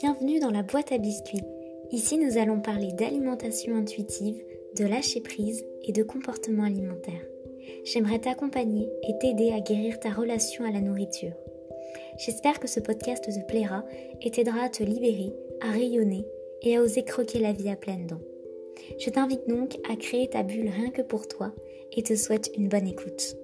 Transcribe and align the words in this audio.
Bienvenue 0.00 0.40
dans 0.40 0.50
la 0.50 0.64
boîte 0.64 0.90
à 0.90 0.98
biscuits. 0.98 1.44
Ici, 1.92 2.18
nous 2.18 2.36
allons 2.36 2.60
parler 2.60 2.92
d'alimentation 2.92 3.76
intuitive, 3.76 4.42
de 4.76 4.84
lâcher 4.84 5.20
prise 5.20 5.64
et 5.84 5.92
de 5.92 6.02
comportement 6.02 6.64
alimentaire. 6.64 7.24
J'aimerais 7.84 8.18
t'accompagner 8.18 8.88
et 9.08 9.16
t'aider 9.18 9.52
à 9.52 9.60
guérir 9.60 10.00
ta 10.00 10.10
relation 10.10 10.64
à 10.64 10.72
la 10.72 10.80
nourriture. 10.80 11.32
J'espère 12.18 12.58
que 12.58 12.66
ce 12.66 12.80
podcast 12.80 13.24
te 13.24 13.46
plaira 13.46 13.84
et 14.20 14.32
t'aidera 14.32 14.64
à 14.64 14.68
te 14.68 14.82
libérer, 14.82 15.32
à 15.60 15.70
rayonner 15.70 16.26
et 16.62 16.76
à 16.76 16.82
oser 16.82 17.04
croquer 17.04 17.38
la 17.38 17.52
vie 17.52 17.70
à 17.70 17.76
pleines 17.76 18.08
dents. 18.08 18.22
Je 18.98 19.10
t'invite 19.10 19.48
donc 19.48 19.76
à 19.88 19.94
créer 19.94 20.28
ta 20.28 20.42
bulle 20.42 20.70
rien 20.70 20.90
que 20.90 21.02
pour 21.02 21.28
toi 21.28 21.52
et 21.92 22.02
te 22.02 22.16
souhaite 22.16 22.50
une 22.56 22.68
bonne 22.68 22.88
écoute. 22.88 23.36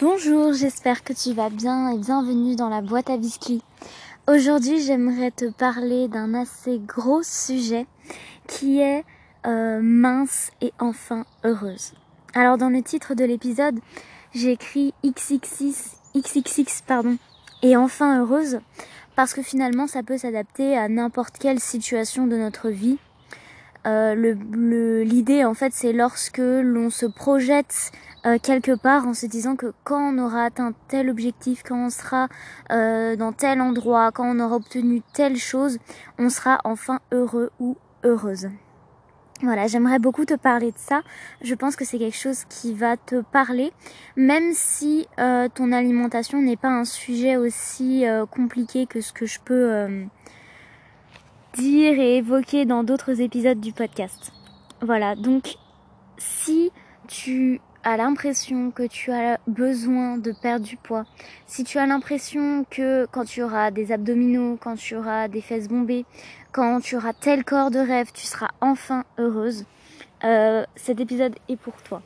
Bonjour, 0.00 0.52
j'espère 0.52 1.04
que 1.04 1.12
tu 1.12 1.34
vas 1.34 1.50
bien 1.50 1.92
et 1.92 1.98
bienvenue 1.98 2.56
dans 2.56 2.68
la 2.68 2.80
boîte 2.80 3.10
à 3.10 3.16
biscuits. 3.16 3.62
Aujourd'hui, 4.26 4.80
j'aimerais 4.80 5.30
te 5.30 5.48
parler 5.48 6.08
d'un 6.08 6.34
assez 6.34 6.80
gros 6.80 7.22
sujet 7.22 7.86
qui 8.48 8.80
est 8.80 9.04
euh, 9.46 9.78
mince 9.80 10.50
et 10.60 10.72
enfin 10.80 11.24
heureuse. 11.44 11.92
Alors 12.34 12.58
dans 12.58 12.70
le 12.70 12.82
titre 12.82 13.14
de 13.14 13.24
l'épisode, 13.24 13.78
j'ai 14.34 14.50
écrit 14.50 14.92
XXX, 15.06 16.82
pardon, 16.84 17.16
et 17.62 17.76
enfin 17.76 18.18
heureuse 18.20 18.58
parce 19.14 19.32
que 19.32 19.42
finalement 19.42 19.86
ça 19.86 20.02
peut 20.02 20.18
s'adapter 20.18 20.76
à 20.76 20.88
n'importe 20.88 21.38
quelle 21.38 21.60
situation 21.60 22.26
de 22.26 22.36
notre 22.36 22.68
vie. 22.68 22.98
Euh, 23.86 24.14
l'idée 25.04 25.44
en 25.44 25.52
fait 25.52 25.74
c'est 25.74 25.92
lorsque 25.92 26.38
l'on 26.38 26.88
se 26.88 27.04
projette 27.04 27.92
euh, 28.24 28.38
quelque 28.42 28.74
part 28.74 29.06
en 29.06 29.12
se 29.12 29.26
disant 29.26 29.56
que 29.56 29.74
quand 29.84 30.14
on 30.14 30.18
aura 30.18 30.44
atteint 30.44 30.72
tel 30.88 31.10
objectif, 31.10 31.62
quand 31.62 31.86
on 31.86 31.90
sera 31.90 32.28
euh, 32.72 33.16
dans 33.16 33.32
tel 33.32 33.60
endroit, 33.60 34.10
quand 34.12 34.24
on 34.24 34.40
aura 34.40 34.56
obtenu 34.56 35.02
telle 35.12 35.36
chose, 35.36 35.78
on 36.18 36.30
sera 36.30 36.58
enfin 36.64 37.00
heureux 37.12 37.50
ou 37.60 37.76
heureuse. 38.02 38.48
Voilà, 39.42 39.66
j'aimerais 39.66 39.98
beaucoup 39.98 40.24
te 40.24 40.34
parler 40.34 40.70
de 40.70 40.78
ça. 40.78 41.02
Je 41.42 41.54
pense 41.54 41.76
que 41.76 41.84
c'est 41.84 41.98
quelque 41.98 42.16
chose 42.16 42.44
qui 42.48 42.72
va 42.72 42.96
te 42.96 43.20
parler, 43.20 43.72
même 44.16 44.52
si 44.54 45.06
euh, 45.18 45.48
ton 45.54 45.72
alimentation 45.72 46.40
n'est 46.40 46.56
pas 46.56 46.70
un 46.70 46.86
sujet 46.86 47.36
aussi 47.36 48.04
compliqué 48.30 48.86
que 48.86 49.02
ce 49.02 49.12
que 49.12 49.26
je 49.26 49.40
peux 49.44 50.06
dire 51.54 51.98
et 51.98 52.16
évoquer 52.16 52.64
dans 52.64 52.84
d'autres 52.84 53.20
épisodes 53.20 53.60
du 53.60 53.72
podcast. 53.72 54.32
Voilà, 54.80 55.14
donc 55.14 55.56
si 56.18 56.70
tu 57.08 57.60
as 57.84 57.96
l'impression 57.96 58.70
que 58.70 58.86
tu 58.86 59.12
as 59.12 59.38
besoin 59.46 60.16
de 60.18 60.32
perdre 60.32 60.64
du 60.64 60.76
poids, 60.76 61.04
si 61.46 61.64
tu 61.64 61.78
as 61.78 61.86
l'impression 61.86 62.64
que 62.70 63.06
quand 63.12 63.24
tu 63.24 63.42
auras 63.42 63.70
des 63.70 63.92
abdominaux, 63.92 64.58
quand 64.60 64.76
tu 64.76 64.96
auras 64.96 65.28
des 65.28 65.40
fesses 65.40 65.68
bombées, 65.68 66.04
quand 66.52 66.80
tu 66.80 66.96
auras 66.96 67.12
tel 67.12 67.44
corps 67.44 67.70
de 67.70 67.78
rêve, 67.78 68.10
tu 68.12 68.26
seras 68.26 68.48
enfin 68.60 69.04
heureuse, 69.18 69.64
euh, 70.24 70.64
cet 70.76 71.00
épisode 71.00 71.34
est 71.48 71.56
pour 71.56 71.74
toi. 71.82 72.02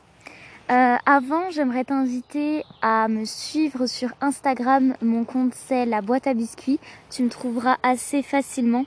Euh, 0.71 0.97
avant, 1.07 1.49
j'aimerais 1.49 1.83
t'inviter 1.83 2.63
à 2.83 3.07
me 3.07 3.25
suivre 3.25 3.87
sur 3.87 4.09
Instagram. 4.21 4.93
Mon 5.01 5.23
compte 5.23 5.55
c'est 5.55 5.87
la 5.87 6.01
boîte 6.01 6.27
à 6.27 6.35
biscuits. 6.35 6.79
Tu 7.09 7.23
me 7.23 7.29
trouveras 7.29 7.77
assez 7.81 8.21
facilement. 8.21 8.85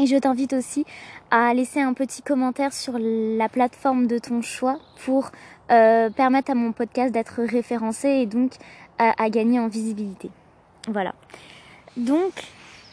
Et 0.00 0.06
je 0.06 0.16
t'invite 0.16 0.54
aussi 0.54 0.86
à 1.30 1.52
laisser 1.52 1.78
un 1.78 1.92
petit 1.92 2.22
commentaire 2.22 2.72
sur 2.72 2.94
la 2.98 3.50
plateforme 3.50 4.06
de 4.06 4.18
ton 4.18 4.40
choix 4.40 4.78
pour 5.04 5.30
euh, 5.70 6.08
permettre 6.08 6.52
à 6.52 6.54
mon 6.54 6.72
podcast 6.72 7.12
d'être 7.12 7.42
référencé 7.42 8.08
et 8.08 8.26
donc 8.26 8.52
à, 8.96 9.28
gagner 9.28 9.60
en 9.60 9.68
visibilité. 9.68 10.30
Voilà. 10.88 11.14
Donc, 11.98 12.32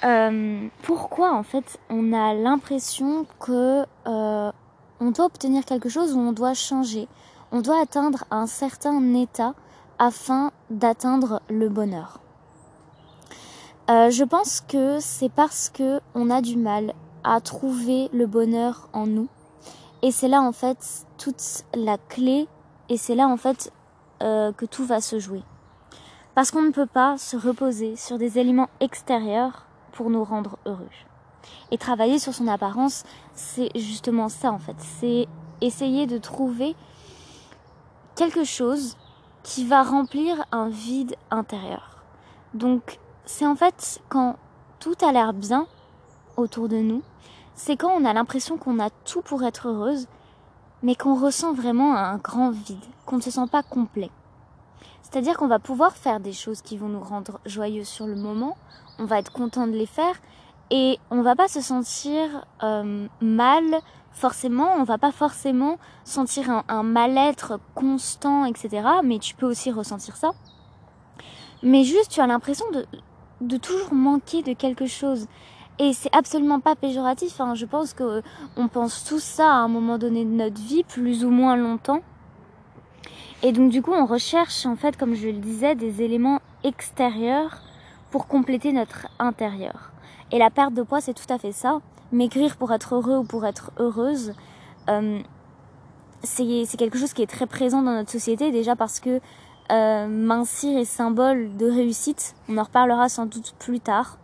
euh, 0.04 0.68
pourquoi 0.82 1.34
en 1.34 1.44
fait 1.44 1.80
on 1.90 2.12
a 2.12 2.34
l'impression 2.34 3.26
que 3.40 3.84
euh, 4.06 4.52
on 5.00 5.12
doit 5.12 5.26
obtenir 5.26 5.64
quelque 5.64 5.88
chose 5.88 6.14
ou 6.14 6.20
on 6.20 6.34
doit 6.34 6.56
changer, 6.56 7.08
on 7.54 7.62
doit 7.62 7.82
atteindre 7.82 8.26
un 8.32 8.48
certain 8.48 9.14
état 9.14 9.54
afin 9.98 10.52
d'atteindre 10.70 11.42
le 11.50 11.70
bonheur. 11.70 12.20
Je 13.88 14.24
pense 14.24 14.62
que 14.62 15.00
c'est 15.00 15.30
parce 15.30 15.70
que 15.70 16.02
on 16.14 16.30
a 16.30 16.42
du 16.42 16.58
mal 16.58 16.94
à 17.24 17.42
trouver 17.42 18.10
le 18.14 18.26
bonheur 18.26 18.90
en 18.94 19.06
nous. 19.06 19.28
Et 20.02 20.12
c'est 20.12 20.28
là 20.28 20.42
en 20.42 20.52
fait 20.52 21.06
toute 21.18 21.64
la 21.74 21.98
clé 21.98 22.48
et 22.90 22.98
c'est 22.98 23.16
là 23.16 23.28
en 23.28 23.38
fait 23.38 23.72
euh, 24.22 24.52
que 24.52 24.66
tout 24.66 24.86
va 24.86 25.02
se 25.02 25.20
jouer. 25.20 25.44
Parce 26.36 26.52
qu'on 26.52 26.62
ne 26.62 26.72
peut 26.72 26.86
pas 26.86 27.18
se 27.18 27.36
reposer 27.36 27.96
sur 27.96 28.18
des 28.18 28.38
éléments 28.38 28.70
extérieurs 28.80 29.66
pour 29.92 30.10
nous 30.10 30.24
rendre 30.24 30.58
heureux. 30.66 30.90
Et 31.72 31.78
travailler 31.78 32.20
sur 32.20 32.34
son 32.34 32.48
apparence, 32.48 33.04
c'est 33.34 33.70
justement 33.76 34.30
ça 34.30 34.52
en 34.52 34.60
fait. 34.60 34.76
C'est 34.80 35.28
essayer 35.62 36.06
de 36.06 36.18
trouver 36.18 36.76
quelque 38.16 38.44
chose 38.44 38.98
qui 39.44 39.66
va 39.66 39.84
remplir 39.84 40.46
un 40.52 40.70
vide 40.70 41.16
intérieur. 41.32 42.04
Donc 42.54 43.00
c'est 43.28 43.46
en 43.46 43.56
fait 43.56 44.02
quand 44.10 44.38
tout 44.80 44.96
a 45.02 45.12
l'air 45.12 45.34
bien 45.34 45.68
autour 46.38 46.70
de 46.70 46.78
nous, 46.78 47.04
c'est 47.56 47.76
quand 47.76 47.92
on 47.92 48.06
a 48.06 48.14
l'impression 48.14 48.58
qu'on 48.58 48.80
a 48.80 48.90
tout 48.90 49.22
pour 49.22 49.44
être 49.44 49.68
heureuse 49.68 50.08
mais 50.84 50.96
qu'on 50.96 51.16
ressent 51.16 51.54
vraiment 51.54 51.96
un 51.96 52.18
grand 52.18 52.52
vide, 52.52 52.84
qu'on 53.06 53.18
ne 53.18 53.22
se 53.22 53.32
sent 53.32 53.48
pas 53.52 53.64
complet. 53.64 54.12
C'est-à-dire 55.02 55.38
qu'on 55.38 55.48
va 55.48 55.60
pouvoir 55.60 55.96
faire 55.96 56.20
des 56.20 56.34
choses 56.34 56.62
qui 56.62 56.78
vont 56.78 56.90
nous 56.90 57.02
rendre 57.02 57.40
joyeux 57.46 57.84
sur 57.84 58.08
le 58.08 58.16
moment, 58.16 58.58
on 59.00 59.06
va 59.06 59.20
être 59.20 59.32
content 59.32 59.68
de 59.68 59.72
les 59.72 59.86
faire 59.86 60.16
et 60.70 61.00
on 61.10 61.22
va 61.22 61.36
pas 61.36 61.48
se 61.48 61.62
sentir 61.62 62.46
euh, 62.62 63.08
mal 63.22 63.64
forcément, 64.12 64.74
on 64.78 64.84
va 64.84 64.98
pas 64.98 65.12
forcément 65.12 65.78
sentir 66.04 66.50
un, 66.50 66.64
un 66.68 66.84
mal-être 66.84 67.60
constant, 67.74 68.46
etc. 68.46 68.88
Mais 69.04 69.20
tu 69.20 69.36
peux 69.36 69.46
aussi 69.46 69.72
ressentir 69.72 70.16
ça. 70.16 70.32
Mais 71.64 71.84
juste 71.84 72.12
tu 72.12 72.22
as 72.22 72.28
l'impression 72.28 72.70
de, 72.72 72.86
de 73.42 73.58
toujours 73.58 73.94
manquer 73.94 74.42
de 74.42 74.54
quelque 74.54 74.86
chose. 74.86 75.28
Et 75.80 75.94
c'est 75.94 76.14
absolument 76.16 76.60
pas 76.60 76.76
péjoratif. 76.76 77.40
Hein. 77.40 77.54
Je 77.54 77.66
pense 77.66 77.94
que 77.94 78.04
euh, 78.04 78.22
on 78.56 78.68
pense 78.68 79.04
tout 79.04 79.20
ça 79.20 79.52
à 79.52 79.58
un 79.58 79.68
moment 79.68 79.98
donné 79.98 80.26
de 80.26 80.32
notre 80.32 80.60
vie, 80.60 80.84
plus 80.84 81.24
ou 81.24 81.30
moins 81.30 81.56
longtemps. 81.56 82.02
Et 83.44 83.52
donc 83.52 83.72
du 83.72 83.82
coup, 83.84 83.94
on 83.94 84.06
recherche 84.06 84.66
en 84.66 84.76
fait, 84.76 84.98
comme 84.98 85.14
je 85.14 85.28
le 85.28 85.34
disais, 85.34 85.76
des 85.76 86.02
éléments 86.02 86.42
extérieurs 86.64 87.62
pour 88.10 88.28
compléter 88.28 88.72
notre 88.72 89.08
intérieur. 89.20 89.92
Et 90.32 90.40
la 90.40 90.50
perte 90.50 90.74
de 90.74 90.82
poids, 90.82 91.02
c'est 91.02 91.14
tout 91.14 91.32
à 91.32 91.38
fait 91.38 91.52
ça. 91.52 91.80
Maigrir 92.12 92.58
pour 92.58 92.74
être 92.74 92.96
heureux 92.96 93.18
ou 93.18 93.24
pour 93.24 93.46
être 93.46 93.72
heureuse, 93.78 94.34
euh, 94.90 95.20
c'est 96.24 96.78
quelque 96.78 96.98
chose 96.98 97.14
qui 97.14 97.22
est 97.22 97.28
très 97.28 97.46
présent 97.46 97.82
dans 97.82 97.94
notre 97.94 98.12
société 98.12 98.52
déjà 98.52 98.76
parce 98.76 99.00
que 99.00 99.22
euh, 99.72 100.08
mincir 100.08 100.78
est 100.78 100.86
symbole 100.86 101.56
de 101.58 101.70
réussite. 101.70 102.36
On 102.48 102.58
en 102.58 102.64
reparlera 102.64 103.10
sans 103.10 103.26
doute 103.26 103.54
plus 103.60 103.80
tard. 103.80 104.18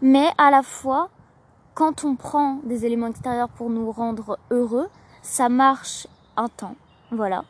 Mais 0.00 0.28
à 0.38 0.50
la 0.50 0.62
fois, 0.62 1.08
quand 1.74 2.04
on 2.04 2.16
prend 2.16 2.60
des 2.64 2.86
éléments 2.86 3.08
extérieurs 3.08 3.48
pour 3.48 3.70
nous 3.70 3.90
rendre 3.90 4.38
heureux, 4.50 4.88
ça 5.22 5.48
marche 5.48 6.06
un 6.36 6.48
temps, 6.48 6.76
voilà. 7.10 7.44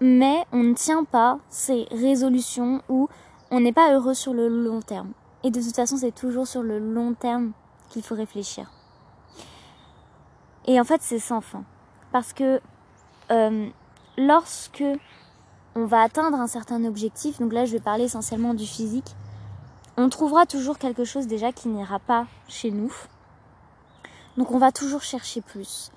Mais 0.00 0.44
on 0.52 0.62
ne 0.62 0.74
tient 0.74 1.04
pas 1.04 1.38
ces 1.48 1.86
résolutions 1.90 2.82
où 2.88 3.08
on 3.50 3.60
n'est 3.60 3.72
pas 3.72 3.92
heureux 3.94 4.14
sur 4.14 4.34
le 4.34 4.48
long 4.48 4.80
terme. 4.80 5.12
Et 5.44 5.50
de 5.50 5.60
toute 5.60 5.76
façon, 5.76 5.96
c'est 5.96 6.14
toujours 6.14 6.46
sur 6.46 6.62
le 6.62 6.78
long 6.78 7.14
terme 7.14 7.52
qu'il 7.88 8.02
faut 8.02 8.14
réfléchir. 8.14 8.70
Et 10.66 10.80
en 10.80 10.84
fait, 10.84 11.00
c'est 11.02 11.18
sans 11.18 11.40
fin. 11.40 11.62
Parce 12.12 12.32
que 12.32 12.60
euh, 13.30 13.68
lorsque 14.18 14.84
on 15.76 15.84
va 15.84 16.00
atteindre 16.00 16.38
un 16.40 16.46
certain 16.46 16.84
objectif, 16.86 17.38
donc 17.38 17.52
là 17.52 17.66
je 17.66 17.72
vais 17.72 17.80
parler 17.80 18.04
essentiellement 18.04 18.54
du 18.54 18.66
physique, 18.66 19.14
on 19.98 20.08
trouvera 20.08 20.46
toujours 20.46 20.78
quelque 20.78 21.04
chose 21.04 21.26
déjà 21.26 21.52
qui 21.52 21.68
n'ira 21.68 21.98
pas 21.98 22.26
chez 22.48 22.70
nous. 22.70 22.92
Donc 24.38 24.50
on 24.52 24.58
va 24.58 24.72
toujours 24.72 25.02
chercher 25.02 25.42
plus. 25.42 25.90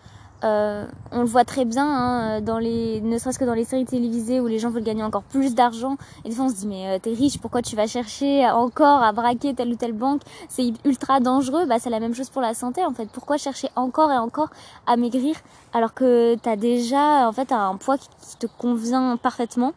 Euh, 0.43 0.85
on 1.11 1.19
le 1.19 1.25
voit 1.25 1.43
très 1.43 1.65
bien, 1.65 1.85
hein, 1.85 2.41
dans 2.41 2.59
les, 2.59 3.01
ne 3.01 3.17
serait-ce 3.17 3.37
que 3.37 3.45
dans 3.45 3.53
les 3.53 3.65
séries 3.65 3.85
télévisées 3.85 4.39
où 4.39 4.47
les 4.47 4.57
gens 4.57 4.69
veulent 4.69 4.83
gagner 4.83 5.03
encore 5.03 5.23
plus 5.23 5.53
d'argent. 5.53 5.97
Et 6.23 6.29
des 6.29 6.35
fois 6.35 6.45
on 6.45 6.49
se 6.49 6.55
dit 6.55 6.67
mais 6.67 6.87
euh, 6.87 6.99
t'es 6.99 7.11
riche, 7.11 7.39
pourquoi 7.39 7.61
tu 7.61 7.75
vas 7.75 7.87
chercher 7.87 8.49
encore 8.49 9.03
à 9.03 9.11
braquer 9.11 9.53
telle 9.53 9.69
ou 9.69 9.75
telle 9.75 9.93
banque? 9.93 10.21
C'est 10.47 10.71
ultra 10.85 11.19
dangereux. 11.19 11.65
Bah 11.65 11.75
c'est 11.79 11.89
la 11.89 11.99
même 11.99 12.15
chose 12.15 12.29
pour 12.29 12.41
la 12.41 12.53
santé 12.53 12.85
en 12.85 12.93
fait. 12.93 13.09
Pourquoi 13.11 13.37
chercher 13.37 13.69
encore 13.75 14.11
et 14.11 14.17
encore 14.17 14.49
à 14.87 14.95
maigrir 14.95 15.35
alors 15.73 15.93
que 15.93 16.35
t'as 16.35 16.55
déjà 16.55 17.27
en 17.27 17.33
fait 17.33 17.51
un 17.51 17.75
poids 17.75 17.97
qui 17.97 18.37
te 18.39 18.47
convient 18.47 19.17
parfaitement? 19.17 19.73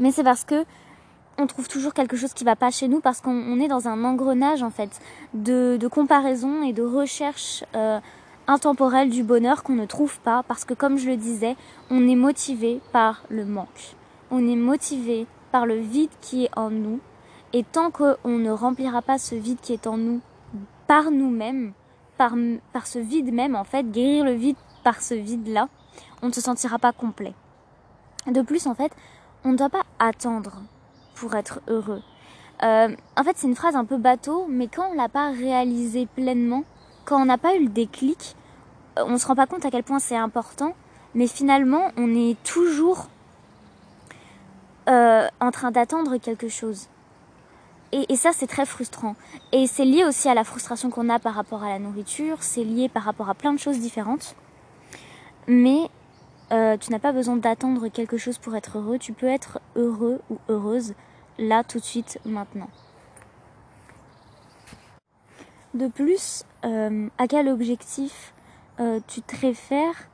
Mais 0.00 0.10
c'est 0.10 0.24
parce 0.24 0.44
que 0.44 0.64
on 1.38 1.46
trouve 1.46 1.68
toujours 1.68 1.94
quelque 1.94 2.16
chose 2.16 2.32
qui 2.32 2.44
va 2.44 2.56
pas 2.56 2.70
chez 2.70 2.88
nous 2.88 3.00
parce 3.00 3.20
qu'on 3.20 3.60
est 3.60 3.68
dans 3.68 3.88
un 3.88 4.04
engrenage 4.04 4.62
en 4.62 4.70
fait 4.70 5.00
de, 5.34 5.78
comparaison 5.88 6.62
et 6.62 6.72
de 6.72 6.82
recherche 6.82 7.64
euh, 7.74 7.98
intemporelle 8.46 9.10
du 9.10 9.22
bonheur 9.22 9.62
qu'on 9.62 9.74
ne 9.74 9.86
trouve 9.86 10.18
pas 10.20 10.42
parce 10.42 10.64
que 10.64 10.74
comme 10.74 10.98
je 10.98 11.08
le 11.08 11.16
disais, 11.16 11.56
on 11.90 12.06
est 12.08 12.16
motivé 12.16 12.80
par 12.92 13.22
le 13.28 13.44
manque. 13.44 13.94
On 14.30 14.46
est 14.46 14.56
motivé 14.56 15.26
par 15.52 15.66
le 15.66 15.76
vide 15.76 16.10
qui 16.20 16.44
est 16.44 16.50
en 16.56 16.70
nous. 16.70 17.00
Et 17.52 17.62
tant 17.62 17.90
qu'on 17.90 18.38
ne 18.38 18.50
remplira 18.50 19.02
pas 19.02 19.18
ce 19.18 19.34
vide 19.34 19.60
qui 19.60 19.72
est 19.72 19.86
en 19.86 19.96
nous 19.96 20.20
par 20.86 21.10
nous-mêmes, 21.10 21.72
par, 22.18 22.34
par 22.72 22.86
ce 22.86 22.98
vide 22.98 23.32
même, 23.32 23.54
en 23.54 23.64
fait, 23.64 23.90
guérir 23.90 24.24
le 24.24 24.32
vide 24.32 24.56
par 24.82 25.00
ce 25.00 25.14
vide-là, 25.14 25.68
on 26.22 26.28
ne 26.28 26.32
se 26.32 26.40
sentira 26.40 26.78
pas 26.78 26.92
complet. 26.92 27.34
De 28.26 28.42
plus, 28.42 28.66
en 28.66 28.74
fait, 28.74 28.92
on 29.44 29.52
ne 29.52 29.56
doit 29.56 29.70
pas 29.70 29.84
attendre 29.98 30.62
pour 31.14 31.34
être 31.36 31.60
heureux. 31.68 32.02
Euh, 32.62 32.94
en 33.16 33.22
fait, 33.24 33.36
c'est 33.36 33.46
une 33.46 33.56
phrase 33.56 33.76
un 33.76 33.84
peu 33.84 33.98
bateau, 33.98 34.46
mais 34.48 34.68
quand 34.68 34.90
on 34.90 34.94
l'a 34.94 35.08
pas 35.08 35.30
réalisé 35.30 36.06
pleinement, 36.06 36.64
quand 37.04 37.20
on 37.20 37.26
n'a 37.26 37.38
pas 37.38 37.54
eu 37.56 37.64
le 37.64 37.68
déclic, 37.68 38.36
euh, 38.98 39.04
on 39.06 39.18
se 39.18 39.26
rend 39.26 39.34
pas 39.34 39.46
compte 39.46 39.64
à 39.64 39.70
quel 39.70 39.82
point 39.82 39.98
c'est 39.98 40.16
important. 40.16 40.74
Mais 41.14 41.26
finalement, 41.26 41.90
on 41.96 42.14
est 42.14 42.42
toujours 42.42 43.06
euh, 44.88 45.28
en 45.40 45.50
train 45.50 45.70
d'attendre 45.70 46.16
quelque 46.16 46.48
chose. 46.48 46.88
Et, 47.92 48.12
et 48.12 48.16
ça, 48.16 48.30
c'est 48.32 48.48
très 48.48 48.66
frustrant. 48.66 49.14
Et 49.52 49.66
c'est 49.66 49.84
lié 49.84 50.04
aussi 50.04 50.28
à 50.28 50.34
la 50.34 50.42
frustration 50.42 50.90
qu'on 50.90 51.08
a 51.08 51.18
par 51.20 51.34
rapport 51.34 51.62
à 51.62 51.68
la 51.68 51.78
nourriture. 51.78 52.38
C'est 52.40 52.64
lié 52.64 52.88
par 52.88 53.04
rapport 53.04 53.30
à 53.30 53.34
plein 53.34 53.52
de 53.52 53.58
choses 53.58 53.78
différentes. 53.78 54.34
Mais 55.46 55.88
euh, 56.52 56.76
tu 56.76 56.90
n'as 56.90 56.98
pas 56.98 57.12
besoin 57.12 57.36
d'attendre 57.36 57.88
quelque 57.88 58.16
chose 58.16 58.38
pour 58.38 58.56
être 58.56 58.78
heureux. 58.78 58.98
Tu 58.98 59.12
peux 59.12 59.26
être 59.26 59.60
heureux 59.76 60.20
ou 60.30 60.38
heureuse 60.48 60.94
là, 61.38 61.64
tout 61.64 61.78
de 61.78 61.84
suite, 61.84 62.18
maintenant. 62.24 62.68
De 65.74 65.88
plus, 65.88 66.44
euh, 66.64 67.08
à 67.18 67.26
quel 67.26 67.48
objectif 67.48 68.32
euh, 68.80 69.00
tu 69.08 69.22
te 69.22 69.36
réfères 69.36 70.08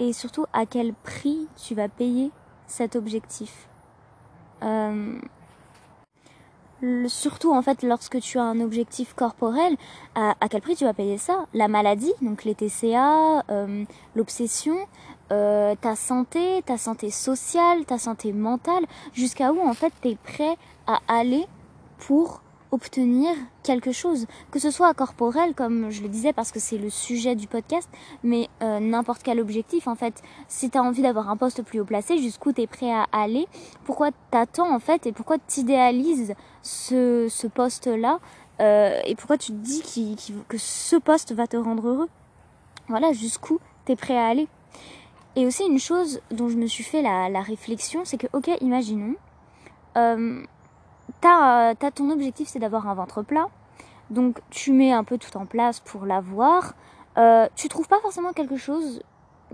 et 0.00 0.12
surtout 0.12 0.46
à 0.52 0.66
quel 0.66 0.92
prix 0.92 1.48
tu 1.56 1.74
vas 1.74 1.88
payer 1.88 2.32
cet 2.66 2.96
objectif? 2.96 3.68
Euh, 4.62 5.18
surtout 7.06 7.52
en 7.52 7.62
fait 7.62 7.82
lorsque 7.82 8.20
tu 8.20 8.38
as 8.38 8.42
un 8.42 8.60
objectif 8.60 9.14
corporel, 9.14 9.76
à, 10.14 10.34
quel 10.50 10.60
prix 10.60 10.76
tu 10.76 10.84
vas 10.84 10.94
payer 10.94 11.18
ça? 11.18 11.46
La 11.54 11.68
maladie, 11.68 12.12
donc 12.20 12.44
les 12.44 12.54
TCA, 12.54 13.44
euh, 13.50 13.84
l'obsession, 14.14 14.76
euh, 15.32 15.74
ta 15.80 15.96
santé, 15.96 16.62
ta 16.66 16.76
santé 16.76 17.10
sociale, 17.10 17.84
ta 17.84 17.98
santé 17.98 18.32
mentale, 18.32 18.84
jusqu'à 19.12 19.52
où 19.52 19.60
en 19.60 19.74
fait 19.74 19.92
tu 20.02 20.08
es 20.08 20.16
prêt 20.16 20.56
à 20.86 20.98
aller 21.08 21.46
pour 21.98 22.42
obtenir 22.74 23.30
quelque 23.62 23.92
chose, 23.92 24.26
que 24.50 24.58
ce 24.58 24.70
soit 24.70 24.92
corporel, 24.94 25.54
comme 25.54 25.90
je 25.90 26.02
le 26.02 26.08
disais, 26.08 26.32
parce 26.32 26.52
que 26.52 26.60
c'est 26.60 26.76
le 26.76 26.90
sujet 26.90 27.34
du 27.34 27.46
podcast, 27.46 27.88
mais 28.22 28.48
euh, 28.62 28.80
n'importe 28.80 29.22
quel 29.22 29.40
objectif, 29.40 29.88
en 29.88 29.94
fait. 29.94 30.22
Si 30.48 30.70
tu 30.70 30.76
as 30.76 30.82
envie 30.82 31.02
d'avoir 31.02 31.30
un 31.30 31.36
poste 31.36 31.62
plus 31.62 31.80
haut 31.80 31.84
placé, 31.84 32.18
jusqu'où 32.18 32.52
tu 32.52 32.62
es 32.62 32.66
prêt 32.66 32.92
à 32.92 33.06
aller, 33.12 33.46
pourquoi 33.84 34.10
t'attends, 34.30 34.74
en 34.74 34.80
fait, 34.80 35.06
et 35.06 35.12
pourquoi 35.12 35.36
tu 35.38 35.60
idéalises 35.60 36.34
ce, 36.62 37.28
ce 37.30 37.46
poste-là, 37.46 38.18
euh, 38.60 39.00
et 39.04 39.14
pourquoi 39.14 39.38
tu 39.38 39.52
te 39.52 39.56
dis 39.56 39.82
que 40.48 40.58
ce 40.58 40.96
poste 40.96 41.32
va 41.32 41.46
te 41.46 41.56
rendre 41.56 41.88
heureux? 41.88 42.08
Voilà, 42.88 43.12
jusqu'où 43.12 43.58
tu 43.86 43.92
es 43.92 43.96
prêt 43.96 44.16
à 44.16 44.26
aller. 44.26 44.48
Et 45.36 45.46
aussi 45.46 45.64
une 45.64 45.80
chose 45.80 46.20
dont 46.30 46.48
je 46.48 46.56
me 46.56 46.66
suis 46.66 46.84
fait 46.84 47.02
la, 47.02 47.28
la 47.28 47.40
réflexion, 47.40 48.02
c'est 48.04 48.18
que, 48.18 48.28
ok, 48.32 48.50
imaginons, 48.60 49.16
euh, 49.96 50.42
t'as 51.20 51.70
as 51.70 51.90
ton 51.90 52.10
objectif 52.10 52.48
c'est 52.48 52.58
d'avoir 52.58 52.88
un 52.88 52.94
ventre 52.94 53.22
plat, 53.22 53.48
donc 54.10 54.40
tu 54.50 54.72
mets 54.72 54.92
un 54.92 55.04
peu 55.04 55.18
tout 55.18 55.36
en 55.36 55.46
place 55.46 55.80
pour 55.80 56.06
l'avoir. 56.06 56.74
Euh, 57.16 57.48
tu 57.54 57.68
trouves 57.68 57.88
pas 57.88 58.00
forcément 58.00 58.32
quelque 58.32 58.56
chose 58.56 59.02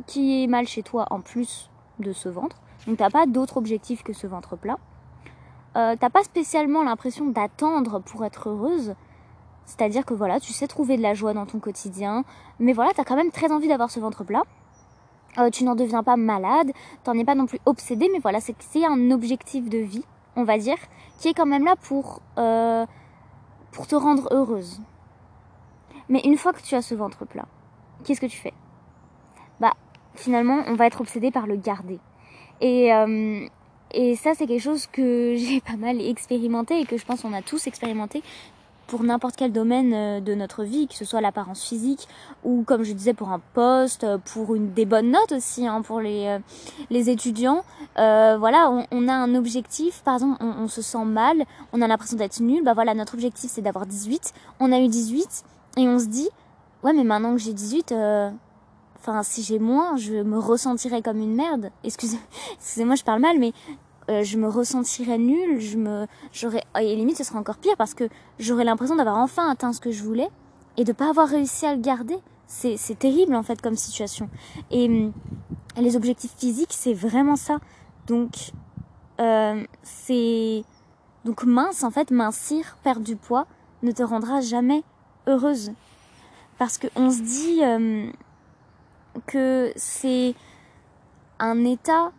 qui 0.06 0.42
est 0.42 0.46
mal 0.46 0.66
chez 0.66 0.82
toi 0.82 1.06
en 1.10 1.20
plus 1.20 1.70
de 1.98 2.12
ce 2.12 2.28
ventre, 2.28 2.56
donc 2.86 2.96
t'as 2.96 3.10
pas 3.10 3.26
d'autre 3.26 3.56
objectif 3.56 4.02
que 4.02 4.12
ce 4.12 4.26
ventre 4.26 4.56
plat. 4.56 4.78
Euh, 5.76 5.94
t'as 5.98 6.10
pas 6.10 6.24
spécialement 6.24 6.82
l'impression 6.82 7.26
d'attendre 7.26 8.00
pour 8.00 8.24
être 8.24 8.48
heureuse, 8.48 8.94
c'est-à-dire 9.66 10.04
que 10.04 10.14
voilà, 10.14 10.40
tu 10.40 10.52
sais 10.52 10.66
trouver 10.66 10.96
de 10.96 11.02
la 11.02 11.14
joie 11.14 11.32
dans 11.32 11.46
ton 11.46 11.60
quotidien, 11.60 12.24
mais 12.58 12.72
voilà, 12.72 12.90
t'as 12.94 13.04
quand 13.04 13.14
même 13.14 13.30
très 13.30 13.52
envie 13.52 13.68
d'avoir 13.68 13.90
ce 13.90 14.00
ventre 14.00 14.24
plat. 14.24 14.42
Euh, 15.38 15.48
tu 15.50 15.62
n'en 15.62 15.76
deviens 15.76 16.02
pas 16.02 16.16
malade, 16.16 16.72
t'en 17.04 17.14
es 17.14 17.24
pas 17.24 17.36
non 17.36 17.46
plus 17.46 17.60
obsédé, 17.66 18.08
mais 18.12 18.18
voilà, 18.18 18.40
c'est 18.40 18.84
un 18.84 19.10
objectif 19.12 19.68
de 19.68 19.78
vie 19.78 20.04
on 20.40 20.44
va 20.44 20.58
dire, 20.58 20.78
qui 21.18 21.28
est 21.28 21.34
quand 21.34 21.46
même 21.46 21.64
là 21.64 21.76
pour, 21.76 22.22
euh, 22.38 22.86
pour 23.72 23.86
te 23.86 23.94
rendre 23.94 24.28
heureuse. 24.32 24.80
Mais 26.08 26.20
une 26.24 26.36
fois 26.36 26.52
que 26.52 26.62
tu 26.62 26.74
as 26.74 26.82
ce 26.82 26.94
ventre 26.94 27.24
plat, 27.24 27.46
qu'est-ce 28.04 28.20
que 28.20 28.26
tu 28.26 28.38
fais? 28.38 28.54
Bah, 29.60 29.72
finalement, 30.14 30.64
on 30.66 30.74
va 30.74 30.86
être 30.86 31.00
obsédé 31.00 31.30
par 31.30 31.46
le 31.46 31.56
garder. 31.56 31.98
Et, 32.60 32.92
euh, 32.92 33.46
et 33.92 34.16
ça, 34.16 34.34
c'est 34.34 34.46
quelque 34.46 34.62
chose 34.62 34.86
que 34.86 35.34
j'ai 35.38 35.60
pas 35.60 35.76
mal 35.76 36.00
expérimenté 36.00 36.80
et 36.80 36.86
que 36.86 36.96
je 36.96 37.04
pense 37.04 37.22
qu'on 37.22 37.32
a 37.32 37.42
tous 37.42 37.66
expérimenté 37.66 38.22
pour 38.90 39.04
n'importe 39.04 39.36
quel 39.36 39.52
domaine 39.52 39.92
euh, 39.94 40.20
de 40.20 40.34
notre 40.34 40.64
vie, 40.64 40.88
que 40.88 40.94
ce 40.94 41.04
soit 41.04 41.20
l'apparence 41.20 41.62
physique 41.62 42.08
ou 42.42 42.64
comme 42.64 42.82
je 42.82 42.92
disais 42.92 43.14
pour 43.14 43.30
un 43.30 43.40
poste, 43.54 44.02
euh, 44.02 44.18
pour 44.18 44.56
une 44.56 44.72
des 44.72 44.84
bonnes 44.84 45.12
notes 45.12 45.30
aussi 45.30 45.64
hein, 45.64 45.80
pour 45.82 46.00
les 46.00 46.26
euh, 46.26 46.38
les 46.90 47.08
étudiants. 47.08 47.62
Voilà, 47.96 48.70
on, 48.90 49.08
a 49.08 49.12
un 49.12 49.34
objectif. 49.34 50.02
Par 50.02 50.14
exemple, 50.14 50.38
on, 50.40 50.64
on 50.64 50.68
se 50.68 50.82
sent 50.82 51.04
mal, 51.04 51.44
on 51.72 51.80
a 51.80 51.86
l'impression 51.86 52.16
d'être 52.16 52.40
nul. 52.40 52.64
Bah 52.64 52.74
voilà, 52.74 52.94
notre 52.94 53.14
objectif 53.14 53.50
c'est 53.50 53.62
d'avoir 53.62 53.86
18. 53.86 54.32
On 54.58 54.72
a 54.72 54.80
eu 54.80 54.88
18 54.88 55.44
et 55.76 55.88
on 55.88 55.98
se 56.00 56.06
dit 56.06 56.28
ouais 56.82 56.92
mais 56.92 57.04
maintenant 57.04 57.32
que 57.32 57.40
j'ai 57.40 57.52
18 57.52 57.94
enfin 58.98 59.22
si 59.22 59.42
j'ai 59.42 59.60
moins 59.60 59.96
je 59.96 60.14
me 60.14 60.38
ressentirais 60.38 61.00
comme 61.02 61.18
une 61.18 61.34
merde 61.34 61.70
excusez 61.84 62.18
excusez-moi 62.54 62.96
je 62.96 63.04
parle 63.04 63.20
mal 63.20 63.38
mais 63.38 63.52
euh, 64.10 64.24
je 64.24 64.36
me 64.38 64.48
ressentirais 64.48 65.18
nulle, 65.18 65.60
je 65.60 65.76
me, 65.76 66.06
j'aurais, 66.32 66.64
et 66.80 66.96
limite 66.96 67.16
ce 67.16 67.22
serait 67.24 67.38
encore 67.38 67.58
pire 67.58 67.76
parce 67.78 67.94
que 67.94 68.08
j'aurais 68.40 68.64
l'impression 68.64 68.96
d'avoir 68.96 69.18
enfin 69.18 69.48
atteint 69.48 69.72
ce 69.72 69.80
que 69.80 69.92
je 69.92 70.02
voulais 70.02 70.28
et 70.76 70.82
de 70.82 70.92
pas 70.92 71.08
avoir 71.10 71.28
réussi 71.28 71.64
à 71.64 71.74
le 71.74 71.80
garder. 71.80 72.16
C'est, 72.48 72.76
c'est 72.76 72.98
terrible 72.98 73.36
en 73.36 73.44
fait 73.44 73.62
comme 73.62 73.76
situation. 73.76 74.28
Et, 74.72 74.86
et 75.76 75.80
les 75.80 75.96
objectifs 75.96 76.34
physiques, 76.36 76.72
c'est 76.72 76.94
vraiment 76.94 77.36
ça. 77.36 77.58
Donc, 78.08 78.50
euh, 79.20 79.62
c'est, 79.84 80.64
donc 81.24 81.44
mince 81.44 81.84
en 81.84 81.92
fait, 81.92 82.10
mincir, 82.10 82.76
perdre 82.82 83.02
du 83.02 83.14
poids, 83.14 83.46
ne 83.84 83.92
te 83.92 84.02
rendra 84.02 84.40
jamais 84.40 84.82
heureuse. 85.28 85.70
Parce 86.58 86.78
que 86.78 86.88
on 86.96 87.10
se 87.10 87.22
dit 87.22 87.60
euh, 87.62 88.10
que 89.26 89.72
c'est 89.76 90.34
un 91.38 91.64
état 91.64 92.10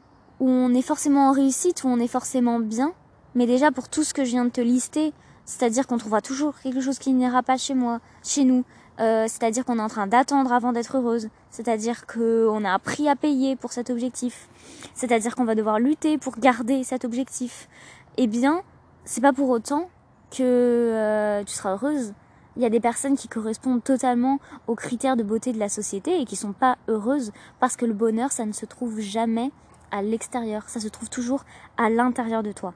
où 0.42 0.50
on 0.50 0.74
est 0.74 0.82
forcément 0.82 1.30
en 1.30 1.32
réussite, 1.32 1.84
où 1.84 1.88
on 1.88 2.00
est 2.00 2.08
forcément 2.08 2.60
bien. 2.60 2.94
Mais 3.36 3.46
déjà 3.46 3.72
pour 3.72 3.88
tout 3.88 4.04
ce 4.04 4.14
que 4.14 4.26
je 4.26 4.32
viens 4.32 4.44
de 4.44 4.50
te 4.50 4.60
lister, 4.60 5.14
c'est-à-dire 5.46 5.86
qu'on 5.86 6.00
trouvera 6.00 6.20
toujours 6.20 6.60
quelque 6.60 6.82
chose 6.82 6.98
qui 6.98 7.14
n'ira 7.14 7.44
pas 7.44 7.58
chez 7.58 7.76
moi, 7.76 8.00
chez 8.24 8.44
nous. 8.44 8.66
Euh, 9.00 9.26
c'est-à-dire 9.28 9.64
qu'on 9.64 9.78
est 9.78 9.84
en 9.84 9.88
train 9.88 10.08
d'attendre 10.08 10.52
avant 10.52 10.74
d'être 10.74 10.98
heureuse. 10.98 11.30
C'est-à-dire 11.52 12.08
qu'on 12.08 12.66
a 12.66 12.72
un 12.72 12.80
prix 12.80 13.08
à 13.08 13.16
payer 13.16 13.56
pour 13.56 13.72
cet 13.72 13.92
objectif. 13.92 14.50
C'est-à-dire 14.96 15.36
qu'on 15.36 15.46
va 15.46 15.54
devoir 15.54 15.80
lutter 15.80 16.18
pour 16.18 16.36
garder 16.38 16.84
cet 16.84 17.06
objectif. 17.06 17.70
Eh 18.18 18.26
bien, 18.26 18.64
c'est 19.06 19.22
pas 19.22 19.34
pour 19.34 19.50
autant 19.50 19.90
que 20.32 20.42
euh, 20.42 21.44
tu 21.44 21.54
seras 21.54 21.74
heureuse. 21.74 22.14
Il 22.58 22.64
y 22.64 22.66
a 22.66 22.70
des 22.70 22.80
personnes 22.80 23.16
qui 23.16 23.28
correspondent 23.28 23.84
totalement 23.84 24.40
aux 24.68 24.76
critères 24.76 25.16
de 25.16 25.24
beauté 25.24 25.54
de 25.54 25.60
la 25.60 25.70
société 25.70 26.20
et 26.20 26.26
qui 26.26 26.36
sont 26.36 26.52
pas 26.52 26.78
heureuses 26.88 27.32
parce 27.60 27.78
que 27.78 27.86
le 27.86 27.94
bonheur, 27.94 28.32
ça 28.32 28.46
ne 28.46 28.54
se 28.54 28.66
trouve 28.66 29.00
jamais 29.00 29.52
à 29.92 30.02
l'extérieur, 30.02 30.70
ça 30.70 30.80
se 30.80 30.88
trouve 30.88 31.10
toujours 31.10 31.44
à 31.78 31.90
l'intérieur 31.90 32.44
de 32.44 32.52
toi. 32.52 32.74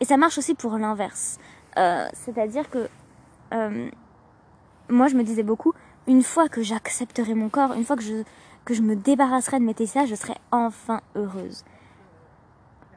Et 0.00 0.04
ça 0.04 0.16
marche 0.16 0.38
aussi 0.38 0.54
pour 0.54 0.76
l'inverse. 0.78 1.38
Euh, 1.78 2.08
C'est-à-dire 2.12 2.68
que 2.70 2.88
euh, 3.52 3.90
moi, 4.88 5.08
je 5.08 5.14
me 5.14 5.22
disais 5.22 5.42
beaucoup, 5.42 5.72
une 6.06 6.22
fois 6.22 6.48
que 6.48 6.62
j'accepterai 6.62 7.34
mon 7.34 7.48
corps, 7.48 7.72
une 7.74 7.84
fois 7.84 7.96
que 7.96 8.02
je, 8.02 8.24
que 8.64 8.74
je 8.74 8.82
me 8.82 8.96
débarrasserai 8.96 9.58
de 9.60 9.64
mes 9.64 9.74
TCA, 9.74 10.06
je 10.06 10.14
serai 10.14 10.34
enfin 10.50 11.00
heureuse. 11.14 11.64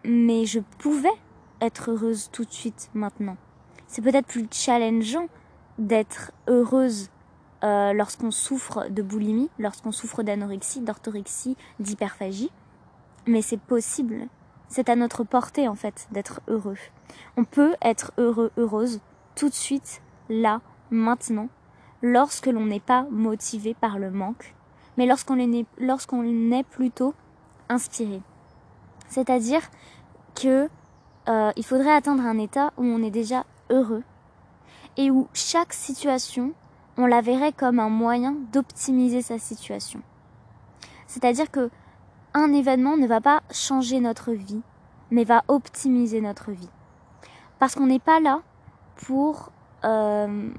Mais 0.04 0.46
je 0.46 0.60
pouvais 0.80 1.14
être 1.62 1.92
heureuse 1.92 2.30
tout 2.32 2.44
de 2.44 2.52
suite 2.52 2.90
maintenant. 2.94 3.38
C'est 3.88 4.02
peut-être 4.02 4.28
plus 4.28 4.48
challengeant 4.52 5.28
d'être 5.78 6.32
heureuse 6.48 7.10
euh, 7.64 7.94
lorsqu'on 7.94 8.32
souffre 8.32 8.90
de 8.90 9.02
boulimie, 9.02 9.50
lorsqu'on 9.60 9.92
souffre 9.92 10.24
d'anorexie, 10.24 10.82
d'orthorexie, 10.82 11.56
d'hyperphagie. 11.80 12.52
Mais 13.28 13.42
c'est 13.42 13.60
possible. 13.60 14.28
C'est 14.68 14.90
à 14.90 14.96
notre 14.96 15.24
portée, 15.24 15.68
en 15.68 15.76
fait, 15.76 16.08
d'être 16.12 16.42
heureux. 16.48 16.78
On 17.38 17.44
peut 17.44 17.76
être 17.82 18.12
heureux, 18.18 18.52
heureuse, 18.58 19.02
tout 19.36 19.50
de 19.50 19.54
suite, 19.54 20.02
là, 20.30 20.62
maintenant, 20.90 21.48
lorsque 22.02 22.48
l'on 22.48 22.66
n'est 22.66 22.80
pas 22.80 23.06
motivé 23.12 23.74
par 23.74 24.00
le 24.00 24.12
manque, 24.12 24.56
mais 24.98 25.06
lorsqu'on 25.06 25.40
est, 25.40 25.66
lorsqu'on 25.80 26.52
est 26.52 26.64
plutôt 26.64 27.14
inspiré. 27.70 28.22
C'est-à-dire 29.08 29.62
que 30.36 30.70
euh, 31.30 31.52
il 31.56 31.66
faudrait 31.66 31.94
atteindre 31.94 32.24
un 32.24 32.38
état 32.38 32.74
où 32.78 32.84
on 32.84 33.02
est 33.02 33.12
déjà 33.12 33.46
heureux 33.70 34.04
et 34.98 35.10
où 35.10 35.28
chaque 35.34 35.74
situation, 35.74 36.54
on 36.98 37.06
la 37.06 37.22
verrait 37.22 37.54
comme 37.54 37.80
un 37.80 37.90
moyen 37.90 38.36
d'optimiser 38.52 39.22
sa 39.22 39.40
situation. 39.40 40.02
C'est-à-dire 41.08 41.50
que 41.50 41.70
un 42.34 42.54
événement 42.54 42.98
ne 42.98 43.08
va 43.08 43.22
pas 43.22 43.42
changer 43.52 44.00
notre 44.00 44.32
vie, 44.32 44.62
mais 45.12 45.24
va 45.24 45.44
optimiser 45.48 46.22
notre 46.22 46.52
vie. 46.52 46.70
Parce 47.60 47.76
qu'on 47.76 47.88
n'est 47.88 48.00
pas 48.00 48.20
là 48.20 48.42
pour, 48.96 49.52
euh, 49.86 50.50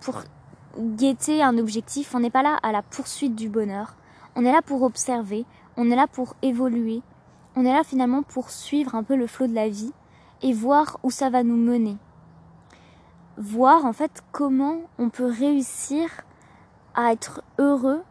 pour 0.00 0.22
guetter 0.78 1.42
un 1.42 1.58
objectif, 1.58 2.14
on 2.14 2.20
n'est 2.20 2.30
pas 2.30 2.42
là 2.42 2.58
à 2.62 2.72
la 2.72 2.82
poursuite 2.82 3.34
du 3.34 3.48
bonheur, 3.48 3.96
on 4.36 4.44
est 4.44 4.52
là 4.52 4.62
pour 4.62 4.82
observer, 4.82 5.44
on 5.76 5.90
est 5.90 5.96
là 5.96 6.06
pour 6.06 6.36
évoluer, 6.42 7.02
on 7.56 7.64
est 7.64 7.72
là 7.72 7.82
finalement 7.82 8.22
pour 8.22 8.50
suivre 8.50 8.94
un 8.94 9.02
peu 9.02 9.16
le 9.16 9.26
flot 9.26 9.48
de 9.48 9.54
la 9.54 9.68
vie 9.68 9.92
et 10.42 10.52
voir 10.52 10.98
où 11.02 11.10
ça 11.10 11.30
va 11.30 11.42
nous 11.42 11.56
mener. 11.56 11.96
Voir 13.36 13.84
en 13.84 13.92
fait 13.92 14.22
comment 14.32 14.82
on 14.98 15.10
peut 15.10 15.26
réussir 15.26 16.08
à 16.94 17.12
être 17.12 17.42
heureux 17.58 18.02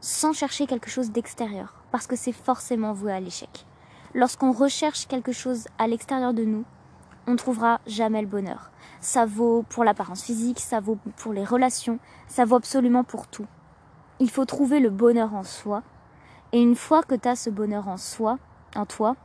sans 0.00 0.32
chercher 0.32 0.66
quelque 0.66 0.90
chose 0.90 1.10
d'extérieur, 1.10 1.74
parce 1.96 2.06
que 2.06 2.14
c'est 2.14 2.32
forcément 2.32 2.92
voué 2.92 3.10
à 3.10 3.20
l'échec. 3.20 3.64
Lorsqu'on 4.12 4.52
recherche 4.52 5.06
quelque 5.06 5.32
chose 5.32 5.66
à 5.78 5.86
l'extérieur 5.86 6.34
de 6.34 6.44
nous, 6.44 6.66
on 7.26 7.30
ne 7.30 7.36
trouvera 7.38 7.80
jamais 7.86 8.20
le 8.20 8.26
bonheur. 8.26 8.70
Ça 9.00 9.24
vaut 9.24 9.64
pour 9.70 9.82
l'apparence 9.82 10.22
physique, 10.22 10.60
ça 10.60 10.78
vaut 10.78 10.98
pour 11.16 11.32
les 11.32 11.42
relations, 11.42 11.98
ça 12.28 12.44
vaut 12.44 12.56
absolument 12.56 13.02
pour 13.02 13.28
tout. 13.28 13.46
Il 14.20 14.28
faut 14.28 14.44
trouver 14.44 14.78
le 14.78 14.90
bonheur 14.90 15.34
en 15.34 15.42
soi, 15.42 15.82
et 16.52 16.60
une 16.60 16.76
fois 16.76 17.02
que 17.02 17.14
tu 17.14 17.28
as 17.28 17.34
ce 17.34 17.48
bonheur 17.48 17.88
en 17.88 17.96
soi, 17.96 18.38
en 18.74 18.84
toi, 18.84 19.16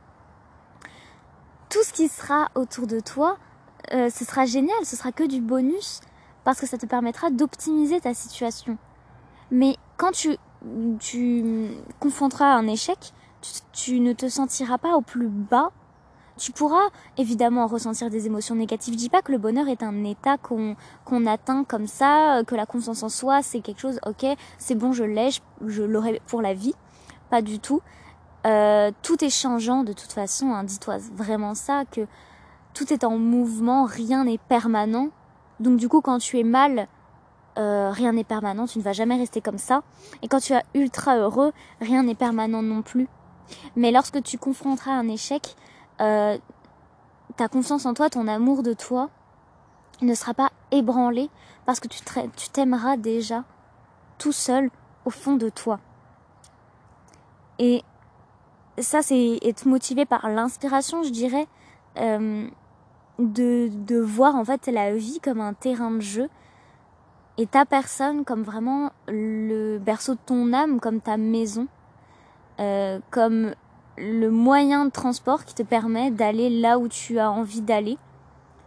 tout 1.68 1.82
ce 1.82 1.92
qui 1.92 2.08
sera 2.08 2.48
autour 2.54 2.86
de 2.86 3.00
toi, 3.00 3.36
euh, 3.92 4.08
ce 4.08 4.24
sera 4.24 4.46
génial, 4.46 4.82
ce 4.86 4.96
sera 4.96 5.12
que 5.12 5.24
du 5.24 5.42
bonus, 5.42 6.00
parce 6.42 6.58
que 6.58 6.66
ça 6.66 6.78
te 6.78 6.86
permettra 6.86 7.28
d'optimiser 7.28 8.00
ta 8.00 8.14
situation. 8.14 8.78
Mais 9.50 9.76
quand 9.98 10.12
tu, 10.12 10.38
tu 11.00 11.70
confronteras 12.00 12.54
un 12.54 12.66
échec, 12.66 13.12
tu, 13.72 14.00
ne 14.00 14.12
te 14.12 14.28
sentiras 14.28 14.78
pas 14.78 14.96
au 14.96 15.00
plus 15.00 15.28
bas. 15.28 15.70
Tu 16.38 16.50
pourras 16.50 16.88
évidemment 17.18 17.66
ressentir 17.66 18.08
des 18.08 18.26
émotions 18.26 18.54
négatives. 18.54 18.94
Je 18.94 18.98
dis 18.98 19.08
pas 19.10 19.22
que 19.22 19.32
le 19.32 19.38
bonheur 19.38 19.68
est 19.68 19.82
un 19.82 20.02
état 20.04 20.38
qu'on 20.38 20.76
qu'on 21.04 21.26
atteint 21.26 21.62
comme 21.64 21.86
ça, 21.86 22.42
que 22.46 22.54
la 22.54 22.64
confiance 22.64 23.02
en 23.02 23.10
soi 23.10 23.42
c'est 23.42 23.60
quelque 23.60 23.80
chose, 23.80 24.00
ok, 24.06 24.26
c'est 24.58 24.74
bon, 24.74 24.92
je 24.92 25.04
l'ai, 25.04 25.28
je 25.66 25.82
l'aurai 25.82 26.22
pour 26.26 26.40
la 26.40 26.54
vie. 26.54 26.74
Pas 27.28 27.42
du 27.42 27.58
tout. 27.58 27.82
Euh, 28.46 28.90
tout 29.02 29.22
est 29.24 29.30
changeant 29.30 29.84
de 29.84 29.92
toute 29.92 30.12
façon. 30.12 30.52
Hein. 30.52 30.64
Dis-toi 30.64 30.98
vraiment 31.14 31.54
ça, 31.54 31.84
que 31.90 32.06
tout 32.74 32.92
est 32.92 33.04
en 33.04 33.18
mouvement, 33.18 33.84
rien 33.84 34.24
n'est 34.24 34.38
permanent. 34.38 35.08
Donc 35.60 35.76
du 35.76 35.88
coup, 35.88 36.00
quand 36.00 36.18
tu 36.18 36.38
es 36.38 36.44
mal, 36.44 36.88
euh, 37.58 37.90
rien 37.90 38.12
n'est 38.12 38.24
permanent, 38.24 38.66
tu 38.66 38.78
ne 38.78 38.82
vas 38.82 38.92
jamais 38.92 39.16
rester 39.16 39.40
comme 39.40 39.58
ça. 39.58 39.82
Et 40.22 40.28
quand 40.28 40.40
tu 40.40 40.52
es 40.54 40.62
ultra 40.74 41.16
heureux, 41.16 41.52
rien 41.80 42.02
n'est 42.02 42.14
permanent 42.14 42.62
non 42.62 42.82
plus. 42.82 43.08
Mais 43.76 43.90
lorsque 43.90 44.22
tu 44.22 44.38
confronteras 44.38 44.92
un 44.92 45.08
échec, 45.08 45.56
euh, 46.00 46.38
ta 47.36 47.48
confiance 47.48 47.84
en 47.86 47.94
toi, 47.94 48.08
ton 48.08 48.26
amour 48.28 48.62
de 48.62 48.72
toi, 48.72 49.10
ne 50.00 50.14
sera 50.14 50.34
pas 50.34 50.50
ébranlé 50.70 51.30
parce 51.66 51.78
que 51.78 51.88
tu 51.88 52.48
t'aimeras 52.50 52.96
déjà 52.96 53.44
tout 54.18 54.32
seul 54.32 54.70
au 55.04 55.10
fond 55.10 55.36
de 55.36 55.48
toi. 55.48 55.78
Et 57.58 57.84
ça, 58.78 59.02
c'est 59.02 59.38
être 59.42 59.66
motivé 59.66 60.06
par 60.06 60.28
l'inspiration, 60.28 61.02
je 61.02 61.10
dirais, 61.10 61.46
euh, 61.98 62.48
de, 63.18 63.68
de 63.70 63.98
voir 63.98 64.34
en 64.34 64.44
fait 64.44 64.66
la 64.66 64.94
vie 64.94 65.20
comme 65.20 65.40
un 65.40 65.52
terrain 65.52 65.90
de 65.90 66.00
jeu 66.00 66.28
et 67.38 67.46
ta 67.46 67.64
personne 67.64 68.24
comme 68.24 68.42
vraiment 68.42 68.92
le 69.08 69.78
berceau 69.78 70.14
de 70.14 70.20
ton 70.24 70.52
âme, 70.52 70.80
comme 70.80 71.00
ta 71.00 71.16
maison, 71.16 71.66
euh, 72.60 72.98
comme 73.10 73.54
le 73.96 74.28
moyen 74.30 74.84
de 74.86 74.90
transport 74.90 75.44
qui 75.44 75.54
te 75.54 75.62
permet 75.62 76.10
d'aller 76.10 76.50
là 76.50 76.78
où 76.78 76.88
tu 76.88 77.18
as 77.18 77.30
envie 77.30 77.62
d'aller. 77.62 77.98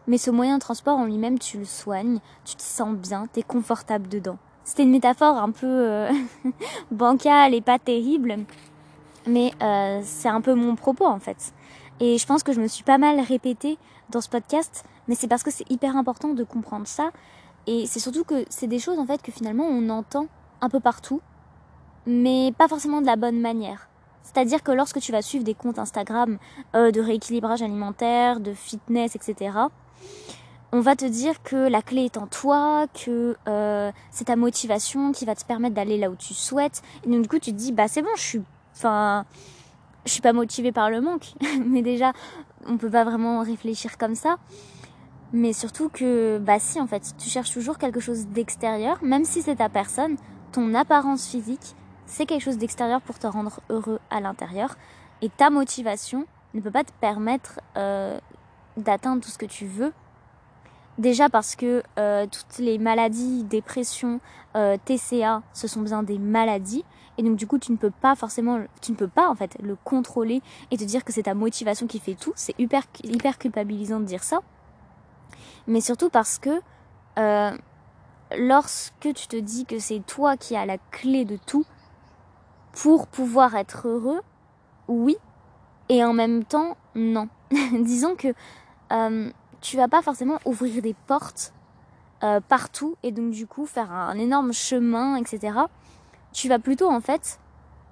Mais 0.07 0.17
ce 0.17 0.29
moyen 0.29 0.57
de 0.57 0.61
transport 0.61 0.97
en 0.97 1.05
lui-même, 1.05 1.39
tu 1.39 1.57
le 1.57 1.65
soignes, 1.65 2.19
tu 2.43 2.55
te 2.55 2.61
sens 2.61 2.95
bien, 2.95 3.25
tu 3.33 3.39
es 3.39 3.43
confortable 3.43 4.07
dedans. 4.07 4.37
C'était 4.63 4.83
une 4.83 4.91
métaphore 4.91 5.37
un 5.37 5.51
peu 5.51 5.67
euh, 5.67 6.11
bancale 6.91 7.53
et 7.53 7.61
pas 7.61 7.79
terrible, 7.79 8.37
mais 9.27 9.51
euh, 9.61 10.01
c'est 10.03 10.29
un 10.29 10.41
peu 10.41 10.53
mon 10.53 10.75
propos 10.75 11.05
en 11.05 11.19
fait. 11.19 11.53
Et 11.99 12.17
je 12.17 12.25
pense 12.25 12.43
que 12.43 12.51
je 12.51 12.59
me 12.59 12.67
suis 12.67 12.83
pas 12.83 12.97
mal 12.97 13.19
répétée 13.19 13.77
dans 14.09 14.21
ce 14.21 14.29
podcast, 14.29 14.83
mais 15.07 15.15
c'est 15.15 15.27
parce 15.27 15.43
que 15.43 15.51
c'est 15.51 15.69
hyper 15.71 15.95
important 15.95 16.33
de 16.33 16.43
comprendre 16.43 16.87
ça. 16.87 17.11
Et 17.67 17.85
c'est 17.87 17.99
surtout 17.99 18.23
que 18.23 18.45
c'est 18.49 18.67
des 18.67 18.79
choses 18.79 18.99
en 18.99 19.05
fait 19.05 19.21
que 19.21 19.31
finalement 19.31 19.65
on 19.65 19.89
entend 19.89 20.27
un 20.61 20.69
peu 20.69 20.79
partout, 20.79 21.21
mais 22.05 22.53
pas 22.57 22.67
forcément 22.67 23.01
de 23.01 23.05
la 23.05 23.15
bonne 23.15 23.39
manière. 23.39 23.89
C'est-à-dire 24.23 24.63
que 24.63 24.71
lorsque 24.71 24.99
tu 24.99 25.11
vas 25.11 25.21
suivre 25.21 25.43
des 25.43 25.53
comptes 25.53 25.79
Instagram 25.79 26.37
euh, 26.75 26.91
de 26.91 26.99
rééquilibrage 27.01 27.61
alimentaire, 27.61 28.39
de 28.39 28.53
fitness, 28.53 29.15
etc., 29.15 29.51
on 30.71 30.81
va 30.81 30.95
te 30.95 31.05
dire 31.05 31.41
que 31.41 31.55
la 31.55 31.81
clé 31.81 32.05
est 32.05 32.17
en 32.17 32.27
toi, 32.27 32.87
que 32.93 33.37
euh, 33.47 33.91
c'est 34.11 34.25
ta 34.25 34.35
motivation 34.35 35.11
qui 35.13 35.23
va 35.23 35.35
te 35.35 35.45
permettre 35.45 35.75
d'aller 35.75 35.97
là 35.97 36.09
où 36.09 36.15
tu 36.15 36.33
souhaites. 36.33 36.81
Et 37.05 37.09
donc 37.09 37.21
du 37.21 37.29
coup 37.29 37.39
tu 37.39 37.51
te 37.51 37.57
dis 37.57 37.71
bah 37.71 37.87
c'est 37.87 38.01
bon, 38.01 38.09
je 38.15 38.21
suis, 38.21 38.41
enfin, 38.75 39.25
je 40.05 40.11
suis 40.11 40.21
pas 40.21 40.33
motivée 40.33 40.71
par 40.71 40.89
le 40.89 41.01
manque. 41.01 41.33
Mais 41.65 41.81
déjà, 41.81 42.13
on 42.67 42.77
peut 42.77 42.89
pas 42.89 43.03
vraiment 43.03 43.41
réfléchir 43.41 43.97
comme 43.97 44.15
ça. 44.15 44.37
Mais 45.33 45.53
surtout 45.53 45.89
que 45.89 46.37
bah 46.37 46.59
si 46.59 46.79
en 46.79 46.87
fait, 46.87 47.13
tu 47.17 47.29
cherches 47.29 47.51
toujours 47.51 47.77
quelque 47.77 47.99
chose 47.99 48.27
d'extérieur, 48.27 48.97
même 49.01 49.25
si 49.25 49.41
c'est 49.41 49.55
ta 49.55 49.69
personne, 49.69 50.17
ton 50.51 50.73
apparence 50.73 51.27
physique, 51.27 51.75
c'est 52.05 52.25
quelque 52.25 52.43
chose 52.43 52.57
d'extérieur 52.57 53.01
pour 53.01 53.19
te 53.19 53.27
rendre 53.27 53.59
heureux 53.69 53.99
à 54.09 54.21
l'intérieur. 54.21 54.75
Et 55.21 55.29
ta 55.29 55.49
motivation 55.49 56.25
ne 56.53 56.61
peut 56.61 56.71
pas 56.71 56.83
te 56.83 56.91
permettre 57.01 57.59
euh, 57.77 58.19
d'atteindre 58.77 59.21
tout 59.21 59.29
ce 59.29 59.37
que 59.37 59.45
tu 59.45 59.65
veux. 59.65 59.93
Déjà 60.97 61.27
parce 61.27 61.55
que 61.55 61.83
euh, 61.99 62.25
toutes 62.25 62.59
les 62.59 62.77
maladies, 62.77 63.43
dépression, 63.43 64.21
euh, 64.55 64.77
TCA, 64.85 65.41
ce 65.53 65.67
sont 65.67 65.81
bien 65.81 66.03
des 66.03 66.17
maladies. 66.17 66.85
Et 67.17 67.23
donc 67.23 67.35
du 67.35 67.47
coup, 67.47 67.59
tu 67.59 67.71
ne 67.71 67.77
peux 67.77 67.91
pas 67.91 68.15
forcément, 68.15 68.61
tu 68.81 68.91
ne 68.91 68.97
peux 68.97 69.07
pas 69.07 69.29
en 69.29 69.35
fait 69.35 69.57
le 69.61 69.75
contrôler 69.83 70.41
et 70.71 70.77
te 70.77 70.83
dire 70.83 71.03
que 71.03 71.11
c'est 71.11 71.23
ta 71.23 71.33
motivation 71.33 71.87
qui 71.87 71.99
fait 71.99 72.15
tout. 72.15 72.33
C'est 72.35 72.57
hyper, 72.59 72.83
hyper 73.03 73.37
culpabilisant 73.37 73.99
de 73.99 74.05
dire 74.05 74.23
ça. 74.23 74.39
Mais 75.67 75.81
surtout 75.81 76.09
parce 76.09 76.39
que 76.39 76.61
lorsque 78.37 79.13
tu 79.13 79.27
te 79.27 79.35
dis 79.35 79.65
que 79.65 79.79
c'est 79.79 79.99
toi 80.05 80.37
qui 80.37 80.55
as 80.55 80.65
la 80.65 80.77
clé 80.91 81.25
de 81.25 81.37
tout, 81.37 81.65
pour 82.73 83.07
pouvoir 83.07 83.55
être 83.55 83.87
heureux, 83.87 84.21
oui, 84.87 85.17
et 85.89 86.03
en 86.03 86.13
même 86.13 86.43
temps, 86.43 86.77
non. 86.93 87.29
Disons 87.71 88.15
que 88.15 88.33
euh, 88.91 89.31
tu 89.61 89.77
vas 89.77 89.87
pas 89.87 90.01
forcément 90.01 90.39
ouvrir 90.45 90.81
des 90.81 90.93
portes 90.93 91.53
euh, 92.23 92.39
partout 92.39 92.95
et 93.03 93.11
donc 93.11 93.31
du 93.31 93.47
coup 93.47 93.65
faire 93.65 93.91
un, 93.91 94.17
énorme 94.17 94.53
chemin, 94.53 95.15
etc. 95.15 95.57
Tu 96.33 96.49
vas 96.49 96.59
plutôt 96.59 96.89
en 96.89 97.01
fait 97.01 97.39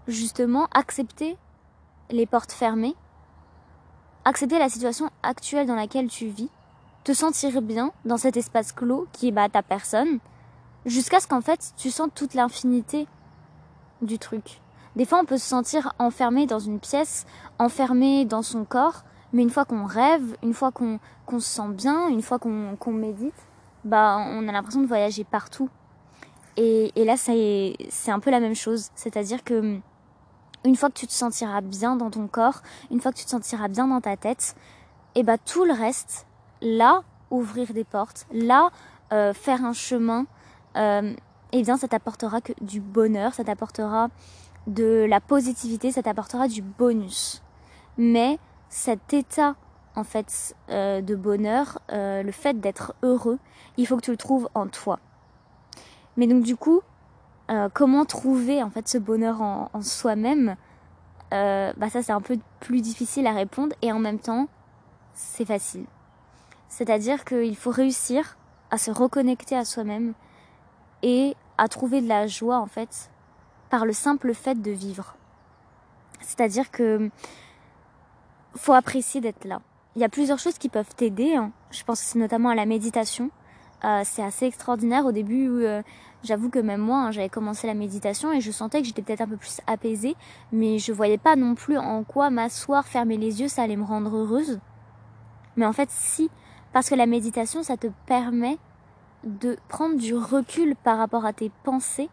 justement 0.08 0.68
accepter 0.74 1.38
les 2.10 2.26
portes 2.26 2.52
fermées, 2.52 2.96
accepter 4.26 4.60
la 4.60 4.70
situation 4.70 5.10
actuelle 5.24 5.68
dans 5.68 5.76
laquelle 5.76 6.10
tu 6.10 6.28
vis, 6.28 6.50
te 7.04 7.14
sentir 7.14 7.62
bien 7.62 7.92
dans 8.06 8.18
cet 8.18 8.38
espace 8.38 8.72
clos 8.72 9.08
qui 9.12 9.28
est 9.28 9.32
bah, 9.32 9.50
ta 9.50 9.62
personne, 9.62 10.20
jusqu'à 10.86 11.20
ce 11.20 11.28
qu'en 11.28 11.42
fait 11.42 11.74
tu 11.78 11.92
sens 11.92 12.10
toute 12.14 12.34
l'infinité 12.34 13.08
du 14.02 14.20
truc. 14.20 14.62
Des 14.96 15.06
fois, 15.06 15.20
on 15.20 15.26
peut 15.26 15.38
se 15.38 15.48
sentir 15.48 15.94
enfermé 15.98 16.46
dans 16.46 16.60
une 16.60 16.80
pièce, 16.80 17.26
enfermé 17.58 18.26
dans 18.26 18.44
son 18.44 18.64
corps, 18.64 19.04
mais 19.32 19.42
une 19.42 19.50
fois 19.50 19.66
qu'on 19.66 19.86
rêve, 19.86 20.38
une 20.44 20.54
fois 20.54 20.72
qu'on 20.72 21.00
se 21.40 21.40
sent 21.40 21.70
bien, 21.70 22.08
une 22.10 22.22
fois 22.22 22.38
qu'on 22.38 22.94
médite, 22.94 23.34
bah, 23.84 24.18
on 24.20 24.48
a 24.48 24.52
l'impression 24.52 24.82
de 24.82 24.86
voyager 24.88 25.24
partout. 25.24 25.70
Et, 26.58 26.92
et 26.96 27.06
là, 27.06 27.18
c'est 27.18 28.12
un 28.12 28.20
peu 28.20 28.30
la 28.30 28.40
même 28.40 28.54
chose. 28.54 28.90
C'est-à-dire 28.94 29.44
que 29.44 29.80
une 30.64 30.76
fois 30.76 30.90
que 30.90 31.00
tu 31.00 31.08
te 31.08 31.12
sentiras 31.12 31.62
bien 31.62 31.96
dans 31.96 32.12
ton 32.12 32.28
corps, 32.28 32.62
une 32.92 33.02
fois 33.02 33.12
que 33.12 33.18
tu 33.18 33.26
te 33.26 33.32
sentiras 33.32 33.68
bien 33.68 33.88
dans 33.88 34.00
ta 34.00 34.16
tête, 34.16 34.56
et 35.16 35.24
bah 35.24 35.40
tout 35.40 35.66
le 35.66 35.74
reste, 35.74 36.28
là, 36.64 37.04
ouvrir 37.30 37.74
des 37.74 37.84
portes, 37.84 38.26
là, 38.32 38.70
euh, 39.12 39.34
faire 39.34 39.64
un 39.64 39.74
chemin, 39.74 40.26
euh, 40.76 41.14
eh 41.52 41.62
bien, 41.62 41.78
ça 41.78 41.88
t'apportera 41.88 42.42
que 42.42 42.54
du 42.62 42.80
bonheur, 42.80 43.34
ça 43.34 43.44
t'apportera 43.44 44.08
de 44.66 45.06
la 45.08 45.20
positivité, 45.20 45.92
ça 45.92 46.02
t'apportera 46.02 46.48
du 46.48 46.62
bonus. 46.62 47.44
Mais 47.98 48.40
cet 48.70 49.14
état 49.14 49.56
en 49.96 50.04
fait 50.04 50.56
euh, 50.70 51.02
de 51.02 51.16
bonheur, 51.16 51.80
le 51.90 52.32
fait 52.32 52.60
d'être 52.60 52.96
heureux, 53.04 53.38
il 53.78 53.86
faut 53.86 53.98
que 53.98 54.02
tu 54.02 54.12
le 54.12 54.18
trouves 54.18 54.50
en 54.56 54.68
toi. 54.68 55.00
Mais 56.18 56.26
donc 56.26 56.44
du 56.44 56.56
coup, 56.56 56.82
comment 57.74 58.06
trouver 58.06 58.64
en 58.64 58.72
fait 58.72 58.88
ce 58.88 58.98
bonheur 58.98 59.42
en, 59.42 59.70
soi-même? 59.82 60.56
Bah 61.30 61.90
ça 61.92 62.02
c'est 62.02 62.12
un 62.12 62.22
peu 62.22 62.40
plus 62.62 62.82
difficile 62.82 63.28
à 63.28 63.34
répondre 63.34 63.76
et 63.84 63.92
en 63.92 64.00
même 64.00 64.20
temps 64.20 64.48
c'est 65.14 65.46
facile. 65.46 65.86
C'est-à-dire 66.76 67.24
qu'il 67.24 67.56
faut 67.56 67.70
réussir 67.70 68.36
à 68.72 68.80
se 68.80 68.90
reconnecter 68.90 69.56
à 69.56 69.64
soi-même 69.64 70.16
et 71.04 71.36
à 71.60 71.68
trouver 71.68 72.02
de 72.02 72.08
la 72.08 72.26
joie 72.26 72.58
en 72.58 72.66
fait 72.66 73.12
par 73.70 73.86
le 73.86 73.94
simple 73.94 74.34
fait 74.34 74.60
de 74.60 74.72
vivre. 74.72 75.16
C'est-à-dire 76.22 76.72
que 76.72 77.12
faut 78.56 78.74
apprécier 78.74 79.22
d'être 79.22 79.46
là. 79.46 79.62
Il 79.96 80.02
y 80.02 80.04
a 80.04 80.10
plusieurs 80.10 80.40
choses 80.40 80.58
qui 80.58 80.68
peuvent 80.68 80.96
t'aider. 80.96 81.36
Hein. 81.36 81.52
Je 81.70 81.84
pense 81.84 82.16
notamment 82.16 82.50
à 82.50 82.56
la 82.56 82.66
méditation. 82.66 83.30
Euh, 83.84 84.02
c'est 84.04 84.24
assez 84.24 84.48
extraordinaire. 84.48 85.06
Au 85.06 85.12
début, 85.12 85.48
euh, 85.50 85.84
j'avoue 86.24 86.50
que 86.50 86.58
même 86.58 86.82
moi, 86.82 87.02
hein, 87.02 87.12
j'avais 87.12 87.30
commencé 87.30 87.68
la 87.68 87.76
méditation 87.76 88.34
et 88.34 88.42
je 88.42 88.50
sentais 88.50 88.82
que 88.82 88.88
j'étais 88.88 89.04
peut-être 89.04 89.22
un 89.22 89.28
peu 89.28 89.38
plus 89.38 89.62
apaisée, 89.68 90.16
mais 90.52 90.80
je 90.80 90.92
voyais 90.92 91.20
pas 91.20 91.36
non 91.36 91.54
plus 91.54 91.78
en 91.78 92.04
quoi 92.04 92.32
m'asseoir, 92.32 92.88
fermer 92.88 93.18
les 93.18 93.42
yeux, 93.42 93.48
ça 93.48 93.62
allait 93.62 93.76
me 93.76 93.84
rendre 93.84 94.16
heureuse. 94.18 94.60
Mais 95.56 95.68
en 95.68 95.74
fait, 95.74 95.92
si, 95.92 96.32
parce 96.74 96.90
que 96.90 96.96
la 96.96 97.06
méditation, 97.06 97.64
ça 97.64 97.78
te 97.78 97.88
permet 98.06 98.58
de 99.24 99.58
prendre 99.70 99.96
du 99.96 100.14
recul 100.14 100.76
par 100.76 100.98
rapport 100.98 101.26
à 101.26 101.32
tes 101.32 101.52
pensées, 101.64 102.10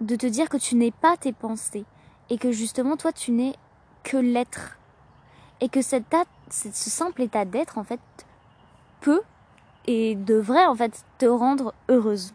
de 0.00 0.16
te 0.16 0.26
dire 0.26 0.48
que 0.48 0.56
tu 0.56 0.74
n'es 0.74 0.90
pas 0.90 1.16
tes 1.16 1.32
pensées 1.32 1.84
et 2.28 2.38
que 2.38 2.52
justement 2.52 2.96
toi 2.96 3.12
tu 3.12 3.32
n'es 3.32 3.54
que 4.02 4.16
l'être 4.16 4.78
et 5.60 5.68
que 5.68 5.82
cet 5.82 6.04
ce 6.50 6.90
simple 6.90 7.22
état 7.22 7.44
d'être 7.44 7.78
en 7.78 7.84
fait 7.84 8.00
peut 9.00 9.22
et 9.86 10.14
devrait 10.14 10.66
en 10.66 10.74
fait 10.74 11.04
te 11.18 11.26
rendre 11.26 11.74
heureuse. 11.88 12.34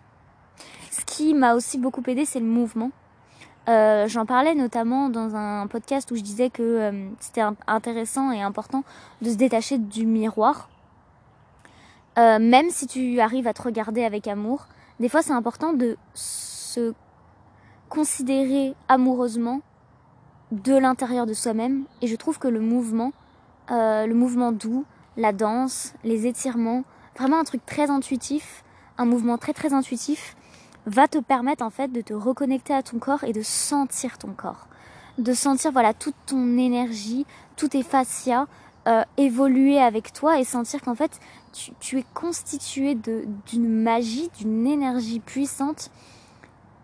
Ce 0.92 1.04
qui 1.06 1.34
m'a 1.34 1.56
aussi 1.56 1.78
beaucoup 1.78 2.02
aidé, 2.08 2.26
c'est 2.26 2.40
le 2.40 2.46
mouvement. 2.46 2.92
Euh, 3.68 4.08
J'en 4.08 4.26
parlais 4.26 4.56
notamment 4.56 5.10
dans 5.10 5.36
un 5.36 5.68
podcast 5.68 6.10
où 6.12 6.16
je 6.16 6.22
disais 6.22 6.50
que 6.50 6.64
euh, 6.64 7.10
c'était 7.20 7.44
intéressant 7.68 8.32
et 8.32 8.42
important 8.42 8.84
de 9.22 9.30
se 9.30 9.36
détacher 9.36 9.78
du 9.78 10.06
miroir. 10.06 10.70
Euh, 12.18 12.40
même 12.40 12.70
si 12.70 12.88
tu 12.88 13.20
arrives 13.20 13.48
à 13.48 13.54
te 13.54 13.62
regarder 13.62 14.04
avec 14.04 14.28
amour, 14.28 14.68
des 15.00 15.10
fois 15.10 15.22
c'est 15.22 15.34
important 15.34 15.74
de 15.74 15.98
se 16.14 16.94
considérer 17.90 18.74
amoureusement 18.88 19.62
de 20.52 20.78
l'intérieur 20.78 21.26
de 21.26 21.34
soi-même. 21.34 21.86
Et 22.02 22.08
je 22.08 22.16
trouve 22.16 22.40
que 22.40 22.48
le 22.48 22.60
mouvement, 22.60 23.12
euh, 23.72 24.06
le 24.06 24.14
mouvement 24.14 24.52
doux, 24.52 24.86
la 25.18 25.34
danse, 25.34 25.94
les 26.04 26.28
étirements, 26.28 26.84
vraiment 27.18 27.40
un 27.40 27.44
truc 27.44 27.66
très 27.66 27.90
intuitif, 27.90 28.64
un 28.98 29.06
mouvement 29.06 29.38
très 29.38 29.54
très 29.54 29.74
intuitif, 29.74 30.36
va 30.86 31.08
te 31.08 31.18
permettre 31.18 31.64
en 31.64 31.70
fait 31.70 31.92
de 31.92 32.02
te 32.02 32.14
reconnecter 32.14 32.74
à 32.74 32.84
ton 32.84 33.00
corps 33.00 33.24
et 33.24 33.34
de 33.34 33.42
sentir 33.42 34.18
ton 34.18 34.34
corps. 34.34 34.68
De 35.18 35.34
sentir 35.34 35.72
voilà 35.72 35.94
toute 35.94 36.16
ton 36.26 36.58
énergie, 36.58 37.26
tous 37.56 37.70
tes 37.70 37.84
fascias 37.84 38.48
euh, 38.88 39.04
évoluer 39.18 39.80
avec 39.80 40.14
toi 40.14 40.40
et 40.40 40.44
sentir 40.44 40.82
qu'en 40.82 40.96
fait 40.96 41.20
tu, 41.54 41.72
tu, 41.80 42.00
es 42.00 42.06
constitué 42.14 42.96
d'une 42.96 43.68
magie, 43.68 44.30
d'une 44.38 44.68
énergie 44.68 45.20
puissante 45.20 45.90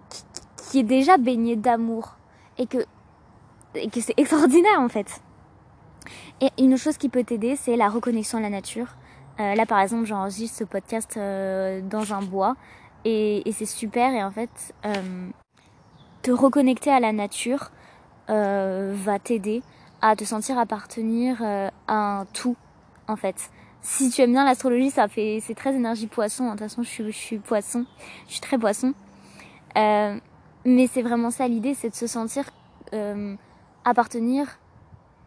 qui, 0.10 0.24
qui 0.58 0.79
est 0.79 0.84
déjà 0.84 1.17
baignée 1.17 1.55
d'amour 1.55 2.15
et 2.58 2.65
que, 2.67 2.79
et 3.75 3.89
que 3.89 4.01
c'est 4.01 4.13
extraordinaire 4.17 4.79
en 4.79 4.89
fait. 4.89 5.22
Et 6.41 6.50
une 6.58 6.77
chose 6.77 6.98
qui 6.98 7.10
peut 7.10 7.24
t'aider, 7.24 7.55
c'est 7.55 7.75
la 7.75 7.88
reconnexion 7.88 8.39
à 8.39 8.41
la 8.41 8.50
nature. 8.50 8.88
Euh, 9.39 9.53
là, 9.53 9.65
par 9.65 9.79
exemple, 9.79 10.05
j'enregistre 10.05 10.58
ce 10.58 10.63
podcast 10.63 11.15
euh, 11.17 11.81
dans 11.81 12.13
un 12.13 12.22
bois 12.22 12.55
et, 13.05 13.48
et 13.48 13.51
c'est 13.51 13.65
super. 13.67 14.12
Et 14.12 14.24
en 14.24 14.31
fait, 14.31 14.74
euh, 14.86 15.29
te 16.22 16.31
reconnecter 16.31 16.91
à 16.91 17.00
la 17.00 17.12
nature 17.12 17.72
euh, 18.29 18.93
va 18.96 19.20
t'aider 19.20 19.62
à 20.01 20.15
te 20.15 20.24
sentir 20.24 20.58
appartenir 20.58 21.38
euh, 21.41 21.70
à 21.88 22.20
un 22.20 22.25
tout, 22.25 22.55
en 23.08 23.15
fait. 23.15 23.50
Si 23.81 24.10
tu 24.10 24.22
aimes 24.22 24.34
bien 24.34 24.46
l'astrologie, 24.46 24.91
ça 24.91 25.08
fait 25.08 25.39
c'est 25.41 25.55
très 25.55 25.74
énergie 25.74 26.08
poisson. 26.08 26.46
De 26.46 26.50
toute 26.51 26.60
façon, 26.60 26.84
je 26.84 26.89
suis, 26.89 27.03
je 27.05 27.17
suis 27.17 27.39
poisson, 27.39 27.86
je 28.27 28.34
suis 28.34 28.41
très 28.41 28.58
poisson. 28.58 28.93
mais 29.75 30.88
c'est 30.88 31.01
vraiment 31.01 31.31
ça 31.31 31.48
l'idée, 31.48 31.74
c'est 31.74 31.89
de 31.89 31.96
se 31.96 32.08
sentir 32.08 32.46
appartenir 33.86 34.60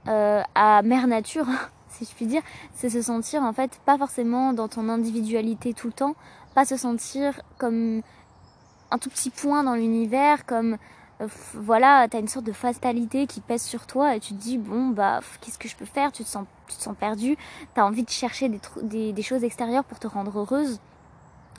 euh, 0.07 0.43
à 0.55 0.83
mère 0.83 1.07
nature, 1.07 1.47
si 1.89 2.05
je 2.05 2.11
puis 2.15 2.27
dire, 2.27 2.43
c'est 2.75 2.91
se 2.91 3.01
sentir 3.03 3.43
en 3.43 3.53
fait 3.53 3.81
pas 3.87 3.97
forcément 3.97 4.53
dans 4.53 4.69
ton 4.69 4.89
individualité 4.89 5.73
tout 5.73 5.87
le 5.87 5.93
temps, 5.93 6.15
pas 6.55 6.65
se 6.65 6.77
sentir 6.77 7.41
comme 7.59 8.03
un 8.91 8.99
tout 8.99 9.09
petit 9.09 9.31
point 9.31 9.65
dans 9.65 9.75
l'univers, 9.75 10.45
comme 10.45 10.75
euh, 10.75 10.77
voilà, 11.55 12.09
t'as 12.09 12.19
une 12.19 12.29
sorte 12.29 12.45
de 12.45 12.53
fatalité 12.53 13.27
qui 13.27 13.41
pèse 13.41 13.63
sur 13.63 13.87
toi 13.87 14.17
et 14.17 14.21
tu 14.21 14.35
te 14.35 14.41
dis 14.41 14.59
bon 14.59 14.89
bah 14.89 15.21
qu'est-ce 15.41 15.59
que 15.59 15.69
je 15.69 15.77
peux 15.77 15.85
faire, 15.85 16.11
tu 16.11 16.25
te 16.25 16.29
sens 16.29 16.45
tu 16.69 16.77
te 16.77 16.83
sens 16.83 16.97
perdu, 16.99 17.37
t'as 17.75 17.85
envie 17.85 18.03
de 18.03 18.11
chercher 18.11 18.49
des, 18.83 19.13
des, 19.13 19.23
choses 19.23 19.45
extérieures 19.45 19.85
pour 19.85 19.99
te 19.99 20.07
rendre 20.07 20.39
heureuse, 20.39 20.81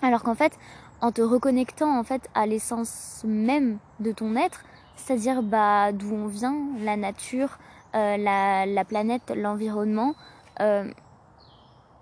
alors 0.01 0.23
qu'en 0.23 0.35
fait 0.35 0.57
en 0.99 1.11
te 1.11 1.21
reconnectant 1.21 1.97
en 1.97 2.03
fait 2.03 2.27
à 2.33 2.47
l'essence 2.47 3.23
même 3.25 3.77
de 3.99 4.11
ton 4.11 4.35
être, 4.35 4.63
c'est-à-dire 4.95 5.41
bah 5.43 5.91
d'où 5.91 6.13
on 6.13 6.27
vient, 6.27 6.55
la 6.79 6.97
nature, 6.97 7.57
euh, 7.95 8.17
la, 8.17 8.65
la, 8.65 8.83
planète, 8.83 9.31
l'environnement, 9.35 10.15
euh, 10.59 10.89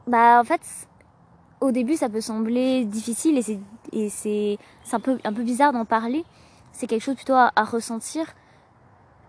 bah 0.08 0.40
en 0.40 0.44
fait, 0.44 0.62
au 1.62 1.72
début 1.72 1.96
ça 1.98 2.10
peut 2.10 2.22
sembler 2.22 2.86
difficile 2.86 3.38
et 3.38 3.42
c'est 3.42 3.60
et 3.92 4.10
c'est 4.10 4.58
un 4.92 5.00
peu 5.00 5.20
un 5.24 5.34
peu 5.34 5.44
bizarre 5.44 5.74
d'en 5.74 5.86
parler. 5.86 6.26
C'est 6.74 6.88
quelque 6.88 7.02
chose 7.02 7.16
plutôt 7.16 7.34
à, 7.34 7.52
ressentir. 7.64 8.26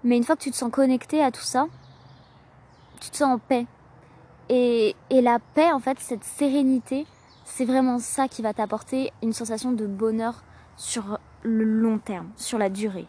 Mais 0.02 0.16
une 0.16 0.24
fois 0.24 0.34
que 0.34 0.42
tu 0.42 0.50
te 0.50 0.56
sens 0.56 0.70
connecté 0.72 1.22
à 1.22 1.30
tout 1.30 1.42
ça, 1.42 1.66
tu 3.00 3.10
te 3.10 3.16
sens 3.16 3.36
en 3.36 3.38
paix. 3.38 3.66
Et, 4.48 4.96
et 5.10 5.22
la 5.22 5.38
paix, 5.38 5.70
en 5.72 5.78
fait, 5.78 5.98
cette 6.00 6.24
sérénité, 6.24 7.06
c'est 7.44 7.64
vraiment 7.64 7.98
ça 7.98 8.26
qui 8.26 8.42
va 8.42 8.52
t'apporter 8.52 9.12
une 9.22 9.32
sensation 9.32 9.72
de 9.72 9.86
bonheur 9.86 10.42
sur 10.76 11.18
le 11.42 11.64
long 11.64 11.98
terme, 11.98 12.30
sur 12.36 12.58
la 12.58 12.68
durée. 12.68 13.06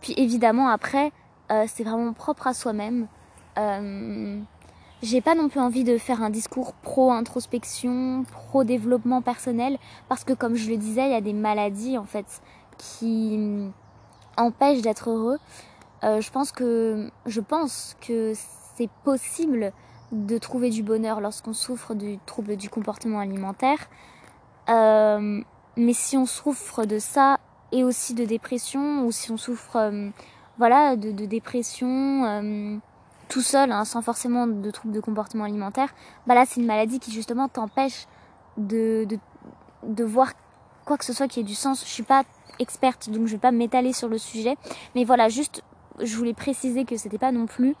Puis 0.00 0.14
évidemment, 0.16 0.68
après, 0.68 1.12
euh, 1.50 1.64
c'est 1.66 1.84
vraiment 1.84 2.12
propre 2.12 2.46
à 2.46 2.54
soi-même. 2.54 3.06
Euh, 3.58 4.40
j'ai 5.02 5.20
pas 5.20 5.34
non 5.34 5.48
plus 5.48 5.60
envie 5.60 5.84
de 5.84 5.98
faire 5.98 6.22
un 6.22 6.30
discours 6.30 6.74
pro-introspection, 6.74 8.24
pro-développement 8.30 9.22
personnel, 9.22 9.78
parce 10.08 10.24
que 10.24 10.32
comme 10.32 10.56
je 10.56 10.70
le 10.70 10.76
disais, 10.76 11.06
il 11.06 11.12
y 11.12 11.14
a 11.14 11.20
des 11.20 11.32
maladies 11.32 11.98
en 11.98 12.04
fait 12.04 12.42
qui 12.80 13.70
empêchent 14.36 14.82
d'être 14.82 15.10
heureux. 15.10 15.38
Euh, 16.02 16.20
je 16.20 16.30
pense 16.30 16.50
que 16.50 17.10
je 17.26 17.40
pense 17.40 17.96
que 18.00 18.32
c'est 18.76 18.90
possible 19.04 19.72
de 20.12 20.38
trouver 20.38 20.70
du 20.70 20.82
bonheur 20.82 21.20
lorsqu'on 21.20 21.52
souffre 21.52 21.94
du 21.94 22.18
trouble 22.26 22.56
du 22.56 22.70
comportement 22.70 23.20
alimentaire. 23.20 23.78
Euh, 24.68 25.42
mais 25.76 25.92
si 25.92 26.16
on 26.16 26.26
souffre 26.26 26.84
de 26.84 26.98
ça 26.98 27.38
et 27.72 27.84
aussi 27.84 28.14
de 28.14 28.24
dépression, 28.24 29.04
ou 29.06 29.12
si 29.12 29.30
on 29.30 29.36
souffre 29.36 29.76
euh, 29.76 30.10
voilà, 30.58 30.96
de, 30.96 31.10
dépression, 31.26 32.80
tout 33.28 33.40
seul, 33.40 33.70
hein, 33.72 33.84
sans 33.84 34.02
forcément 34.02 34.46
de 34.46 34.70
troubles 34.70 34.94
de 34.94 35.00
comportement 35.00 35.44
alimentaire, 35.44 35.88
bah 36.26 36.34
là 36.34 36.44
c'est 36.46 36.60
une 36.60 36.66
maladie 36.66 36.98
qui 36.98 37.12
justement 37.12 37.48
t'empêche 37.48 38.06
de, 38.58 39.06
de 39.84 40.04
voir 40.04 40.32
quoi 40.90 40.98
que 40.98 41.04
ce 41.04 41.12
soit 41.12 41.28
qui 41.28 41.38
ait 41.38 41.44
du 41.44 41.54
sens. 41.54 41.84
Je 41.84 41.88
suis 41.88 42.02
pas 42.02 42.24
experte, 42.58 43.10
donc 43.10 43.28
je 43.28 43.32
vais 43.32 43.38
pas 43.38 43.52
m'étaler 43.52 43.92
sur 43.92 44.08
le 44.08 44.18
sujet, 44.18 44.56
mais 44.96 45.04
voilà, 45.04 45.28
juste 45.28 45.62
je 46.00 46.16
voulais 46.16 46.34
préciser 46.34 46.84
que 46.84 46.96
c'était 46.96 47.16
pas 47.16 47.30
non 47.30 47.46
plus 47.46 47.76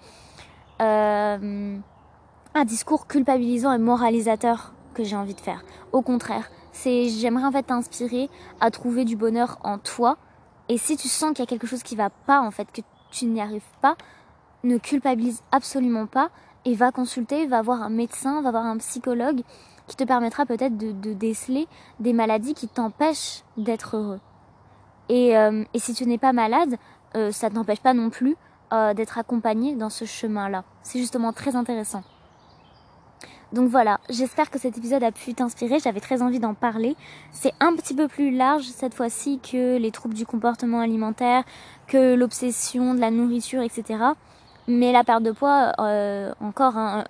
euh, 0.80 1.76
un 2.54 2.64
discours 2.64 3.08
culpabilisant 3.08 3.72
et 3.72 3.78
moralisateur 3.78 4.74
que 4.94 5.02
j'ai 5.02 5.16
envie 5.16 5.34
de 5.34 5.40
faire. 5.40 5.64
Au 5.90 6.02
contraire, 6.02 6.52
c'est 6.70 7.08
j'aimerais 7.08 7.46
en 7.46 7.50
fait 7.50 7.64
t'inspirer 7.64 8.30
à 8.60 8.70
trouver 8.70 9.04
du 9.04 9.16
bonheur 9.16 9.58
en 9.64 9.78
toi 9.78 10.16
et 10.68 10.78
si 10.78 10.96
tu 10.96 11.08
sens 11.08 11.30
qu'il 11.30 11.40
y 11.40 11.42
a 11.42 11.46
quelque 11.46 11.66
chose 11.66 11.82
qui 11.82 11.96
va 11.96 12.10
pas, 12.10 12.40
en 12.40 12.52
fait, 12.52 12.70
que 12.70 12.82
tu 13.10 13.26
n'y 13.26 13.40
arrives 13.40 13.62
pas, 13.80 13.96
ne 14.62 14.78
culpabilise 14.78 15.42
absolument 15.50 16.06
pas 16.06 16.30
et 16.64 16.74
va 16.74 16.92
consulter, 16.92 17.46
va 17.46 17.62
voir 17.62 17.82
un 17.82 17.90
médecin, 17.90 18.42
va 18.42 18.50
voir 18.50 18.66
un 18.66 18.76
psychologue 18.78 19.42
qui 19.86 19.96
te 19.96 20.04
permettra 20.04 20.46
peut-être 20.46 20.76
de, 20.76 20.92
de, 20.92 21.12
déceler 21.12 21.66
des 21.98 22.12
maladies 22.12 22.54
qui 22.54 22.68
t'empêchent 22.68 23.42
d'être 23.56 23.96
heureux. 23.96 24.20
Et, 25.08 25.36
euh, 25.36 25.64
et, 25.74 25.78
si 25.80 25.94
tu 25.94 26.06
n'es 26.06 26.18
pas 26.18 26.32
malade, 26.32 26.76
euh, 27.16 27.32
ça 27.32 27.48
ne 27.48 27.54
t'empêche 27.54 27.80
pas 27.80 27.94
non 27.94 28.10
plus 28.10 28.36
euh, 28.72 28.94
d'être 28.94 29.18
accompagné 29.18 29.74
dans 29.74 29.90
ce 29.90 30.04
chemin-là. 30.04 30.62
C'est 30.84 31.00
justement 31.00 31.32
très 31.32 31.56
intéressant. 31.56 32.04
Donc 33.52 33.68
voilà, 33.68 33.98
j'espère 34.08 34.48
que 34.48 34.60
cet 34.60 34.78
épisode 34.78 35.02
a 35.02 35.10
pu 35.10 35.34
t'inspirer, 35.34 35.80
j'avais 35.80 35.98
très 35.98 36.22
envie 36.22 36.38
d'en 36.38 36.54
parler. 36.54 36.94
C'est 37.32 37.52
un 37.58 37.74
petit 37.74 37.94
peu 37.94 38.06
plus 38.06 38.30
large 38.30 38.62
cette 38.62 38.94
fois-ci 38.94 39.40
que 39.40 39.76
les 39.76 39.90
troubles 39.90 40.14
du 40.14 40.24
comportement 40.24 40.78
alimentaire, 40.78 41.42
que 41.88 42.14
l'obsession 42.14 42.94
de 42.94 43.00
la 43.00 43.10
nourriture, 43.10 43.62
etc. 43.62 44.04
Mais 44.70 44.92
la 44.92 45.02
perte 45.02 45.24
de 45.24 45.32
poids, 45.32 45.72
euh, 45.80 46.32
encore, 46.40 46.76
hein, 46.76 47.02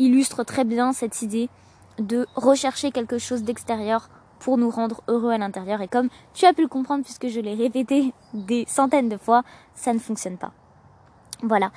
illustre 0.00 0.42
très 0.42 0.64
bien 0.64 0.92
cette 0.92 1.22
idée 1.22 1.48
de 1.98 2.26
rechercher 2.34 2.90
quelque 2.90 3.18
chose 3.18 3.44
d'extérieur 3.44 4.08
pour 4.40 4.58
nous 4.58 4.68
rendre 4.68 5.00
heureux 5.06 5.30
à 5.30 5.38
l'intérieur. 5.38 5.80
Et 5.80 5.86
comme 5.86 6.08
tu 6.34 6.44
as 6.44 6.52
pu 6.52 6.62
le 6.62 6.68
comprendre 6.68 7.04
puisque 7.04 7.28
je 7.28 7.38
l'ai 7.38 7.54
répété 7.54 8.12
des 8.34 8.64
centaines 8.66 9.08
de 9.08 9.16
fois, 9.16 9.44
ça 9.76 9.92
ne 9.92 10.00
fonctionne 10.00 10.38
pas. 10.38 10.50
Voilà, 11.44 11.70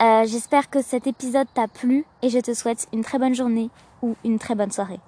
euh, 0.00 0.26
j'espère 0.26 0.70
que 0.70 0.80
cet 0.80 1.08
épisode 1.08 1.48
t'a 1.52 1.66
plu 1.66 2.04
et 2.22 2.28
je 2.28 2.38
te 2.38 2.54
souhaite 2.54 2.86
une 2.92 3.02
très 3.02 3.18
bonne 3.18 3.34
journée 3.34 3.68
ou 4.00 4.14
une 4.22 4.38
très 4.38 4.54
bonne 4.54 4.70
soirée. 4.70 5.00